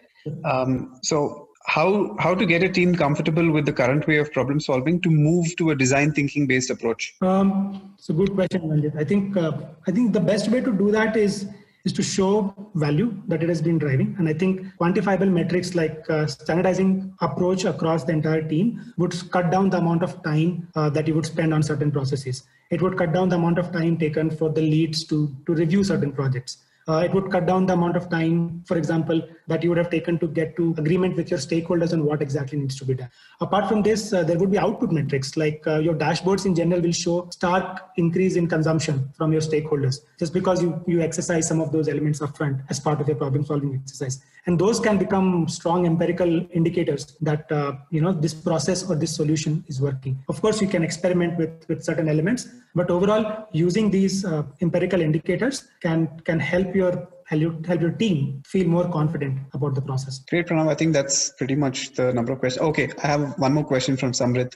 Um, 0.45 0.99
so 1.03 1.49
how 1.65 2.15
how 2.19 2.33
to 2.33 2.45
get 2.45 2.63
a 2.63 2.69
team 2.69 2.95
comfortable 2.95 3.49
with 3.51 3.65
the 3.65 3.73
current 3.73 4.07
way 4.07 4.17
of 4.17 4.31
problem 4.31 4.59
solving 4.59 4.99
to 5.01 5.09
move 5.09 5.55
to 5.57 5.71
a 5.71 5.75
design 5.75 6.11
thinking 6.11 6.47
based 6.47 6.69
approach? 6.69 7.15
Um, 7.21 7.93
it's 7.97 8.09
a 8.09 8.13
good 8.13 8.33
question 8.33 8.69
Ranjit. 8.69 8.95
i 8.97 9.03
think 9.03 9.37
uh, 9.37 9.51
i 9.87 9.91
think 9.91 10.13
the 10.13 10.19
best 10.19 10.49
way 10.49 10.61
to 10.61 10.71
do 10.71 10.91
that 10.91 11.15
is 11.15 11.47
is 11.83 11.93
to 11.93 12.03
show 12.03 12.53
value 12.75 13.11
that 13.27 13.41
it 13.41 13.49
has 13.49 13.59
been 13.59 13.77
driving. 13.79 14.15
And 14.19 14.29
i 14.29 14.33
think 14.33 14.65
quantifiable 14.79 15.31
metrics 15.31 15.75
like 15.75 16.09
uh, 16.09 16.25
standardizing 16.27 17.13
approach 17.21 17.65
across 17.65 18.03
the 18.03 18.13
entire 18.13 18.47
team 18.47 18.93
would 18.97 19.13
cut 19.31 19.51
down 19.51 19.69
the 19.69 19.77
amount 19.77 20.03
of 20.03 20.21
time 20.23 20.67
uh, 20.75 20.89
that 20.89 21.07
you 21.07 21.15
would 21.15 21.25
spend 21.25 21.53
on 21.53 21.63
certain 21.63 21.91
processes. 21.91 22.43
It 22.69 22.81
would 22.81 22.97
cut 22.97 23.13
down 23.13 23.29
the 23.29 23.35
amount 23.35 23.59
of 23.59 23.71
time 23.71 23.97
taken 23.97 24.29
for 24.29 24.49
the 24.49 24.61
leads 24.61 25.03
to 25.05 25.33
to 25.45 25.53
review 25.53 25.83
certain 25.83 26.11
projects 26.11 26.57
Uh, 26.87 26.97
it 27.05 27.13
would 27.13 27.31
cut 27.31 27.45
down 27.45 27.65
the 27.65 27.73
amount 27.73 27.95
of 27.95 28.09
time, 28.09 28.63
for 28.65 28.77
example, 28.77 29.21
that 29.47 29.63
you 29.63 29.69
would 29.69 29.77
have 29.77 29.89
taken 29.89 30.17
to 30.17 30.27
get 30.27 30.55
to 30.55 30.73
agreement 30.77 31.15
with 31.15 31.29
your 31.29 31.39
stakeholders 31.39 31.93
on 31.93 32.03
what 32.03 32.21
exactly 32.21 32.57
needs 32.57 32.75
to 32.75 32.85
be 32.85 32.93
done. 32.93 33.09
Apart 33.39 33.67
from 33.67 33.83
this, 33.83 34.13
uh, 34.13 34.23
there 34.23 34.37
would 34.37 34.51
be 34.51 34.57
output 34.57 34.91
metrics 34.91 35.37
like 35.37 35.63
uh, 35.67 35.77
your 35.77 35.93
dashboards 35.93 36.45
in 36.45 36.55
general 36.55 36.81
will 36.81 36.91
show 36.91 37.29
stark 37.29 37.89
increase 37.97 38.35
in 38.35 38.47
consumption 38.47 39.09
from 39.15 39.31
your 39.31 39.41
stakeholders 39.41 39.99
just 40.17 40.33
because 40.33 40.61
you, 40.61 40.83
you 40.87 41.01
exercise 41.01 41.47
some 41.47 41.61
of 41.61 41.71
those 41.71 41.87
elements 41.87 42.19
upfront 42.19 42.63
as 42.69 42.79
part 42.79 42.99
of 42.99 43.07
your 43.07 43.17
problem 43.17 43.45
solving 43.45 43.75
exercise. 43.75 44.23
And 44.47 44.57
those 44.57 44.79
can 44.79 44.97
become 44.97 45.47
strong 45.47 45.85
empirical 45.85 46.47
indicators 46.51 47.15
that 47.21 47.51
uh, 47.51 47.73
you 47.91 48.01
know 48.01 48.11
this 48.11 48.33
process 48.33 48.89
or 48.89 48.95
this 48.95 49.15
solution 49.15 49.63
is 49.67 49.79
working. 49.79 50.23
Of 50.29 50.41
course, 50.41 50.61
you 50.61 50.67
can 50.67 50.83
experiment 50.83 51.37
with, 51.37 51.67
with 51.67 51.83
certain 51.83 52.09
elements, 52.09 52.47
but 52.73 52.89
overall, 52.89 53.47
using 53.51 53.91
these 53.91 54.25
uh, 54.25 54.43
empirical 54.61 54.99
indicators 54.99 55.67
can 55.81 56.07
can 56.25 56.39
help 56.39 56.73
your 56.75 57.07
help, 57.25 57.81
your 57.81 57.91
team 57.91 58.43
feel 58.45 58.67
more 58.67 58.89
confident 58.89 59.39
about 59.53 59.75
the 59.75 59.81
process. 59.81 60.19
Great, 60.29 60.47
Pranav. 60.47 60.69
I 60.69 60.75
think 60.75 60.93
that's 60.93 61.29
pretty 61.37 61.55
much 61.55 61.93
the 61.93 62.13
number 62.13 62.33
of 62.33 62.39
questions. 62.39 62.63
Okay, 62.69 62.89
I 63.03 63.07
have 63.07 63.39
one 63.39 63.53
more 63.53 63.63
question 63.63 63.95
from 63.95 64.11
Samrit. 64.11 64.55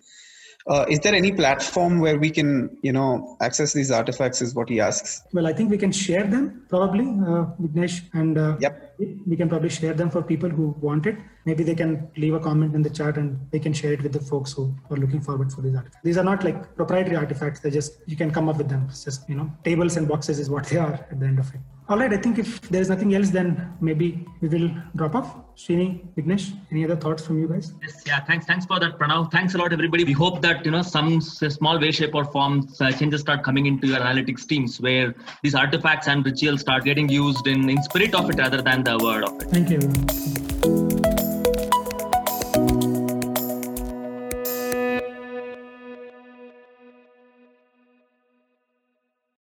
Uh, 0.68 0.84
is 0.90 1.00
there 1.00 1.14
any 1.14 1.32
platform 1.32 2.00
where 2.00 2.18
we 2.18 2.32
can, 2.32 2.76
you 2.82 2.92
know, 2.92 3.38
access 3.40 3.72
these 3.72 3.92
artifacts? 3.92 4.42
Is 4.42 4.56
what 4.56 4.68
he 4.68 4.80
asks. 4.80 5.22
Well, 5.32 5.46
I 5.46 5.54
think 5.54 5.70
we 5.70 5.78
can 5.78 5.92
share 5.92 6.24
them 6.24 6.66
probably, 6.70 7.06
uh, 7.06 7.46
Vignesh, 7.62 8.02
and 8.14 8.38
uh, 8.38 8.58
yep. 8.60 8.96
we 9.28 9.36
can 9.36 9.48
probably 9.48 9.70
share 9.70 9.94
them 9.94 10.10
for 10.10 10.24
people 10.24 10.50
who 10.50 10.76
want 10.82 11.06
it. 11.06 11.18
Maybe 11.46 11.64
they 11.64 11.76
can 11.76 12.10
leave 12.18 12.34
a 12.34 12.40
comment 12.40 12.74
in 12.74 12.82
the 12.82 12.90
chat 12.90 13.18
and 13.18 13.40
they 13.52 13.60
can 13.60 13.74
share 13.74 13.94
it 13.94 14.02
with 14.02 14.14
the 14.14 14.20
folks 14.20 14.54
who 14.54 14.76
are 14.90 14.98
looking 14.98 15.22
forward 15.22 15.54
for 15.54 15.62
these 15.62 15.76
artifacts. 15.76 16.00
These 16.04 16.18
are 16.18 16.24
not 16.24 16.44
like 16.44 16.76
proprietary 16.76 17.16
artifacts. 17.16 17.60
They're 17.60 17.72
just 17.72 18.00
you 18.08 18.16
can 18.16 18.32
come 18.32 18.50
up 18.50 18.58
with 18.58 18.68
them. 18.68 18.88
It's 18.90 19.04
just 19.04 19.30
you 19.30 19.36
know 19.36 19.52
tables 19.64 19.98
and 19.98 20.08
boxes 20.08 20.40
is 20.40 20.50
what 20.50 20.66
they 20.66 20.78
are 20.78 20.94
at 20.94 21.20
the 21.20 21.26
end 21.28 21.38
of 21.38 21.54
it. 21.54 21.62
All 21.88 22.00
right, 22.00 22.12
I 22.12 22.18
think 22.18 22.40
if 22.40 22.62
there's 22.62 22.90
nothing 22.90 23.14
else, 23.14 23.30
then 23.30 23.72
maybe 23.80 24.26
we 24.42 24.48
will 24.48 24.72
drop 24.96 25.14
off. 25.14 25.36
Srini, 25.56 26.04
Vignesh, 26.16 26.52
any 26.72 26.84
other 26.84 26.96
thoughts 26.96 27.26
from 27.26 27.40
you 27.40 27.48
guys? 27.48 27.74
Yes, 27.82 28.02
yeah, 28.08 28.20
thanks, 28.22 28.46
thanks 28.46 28.66
for 28.66 28.80
that, 28.80 28.98
Pranav. 28.98 29.32
Thanks 29.32 29.54
a 29.54 29.58
lot, 29.60 29.72
everybody. 29.72 30.04
We 30.04 30.14
hope 30.14 30.42
that 30.42 30.66
you 30.66 30.72
know 30.72 30.82
some 30.82 31.22
small 31.22 31.80
way, 31.80 31.92
shape, 31.92 32.16
or 32.16 32.26
form 32.26 32.68
uh, 32.82 32.92
changes 32.92 33.22
start 33.22 33.44
coming 33.44 33.68
into 33.68 33.88
your 33.88 34.00
analytics 34.00 34.48
teams, 34.48 34.82
where 34.82 35.14
these 35.44 35.56
artifacts 35.56 36.08
and 36.08 36.26
rituals 36.26 36.62
start 36.62 36.84
getting 36.84 37.08
used 37.08 37.46
in 37.46 37.70
in 37.70 37.82
spirit 37.84 38.16
of 38.16 38.30
it 38.32 38.38
rather 38.38 38.62
than 38.62 38.84
the 38.84 38.98
word 38.98 39.24
of 39.24 39.42
it. 39.42 39.50
Thank 39.50 39.70
you. 39.70 40.45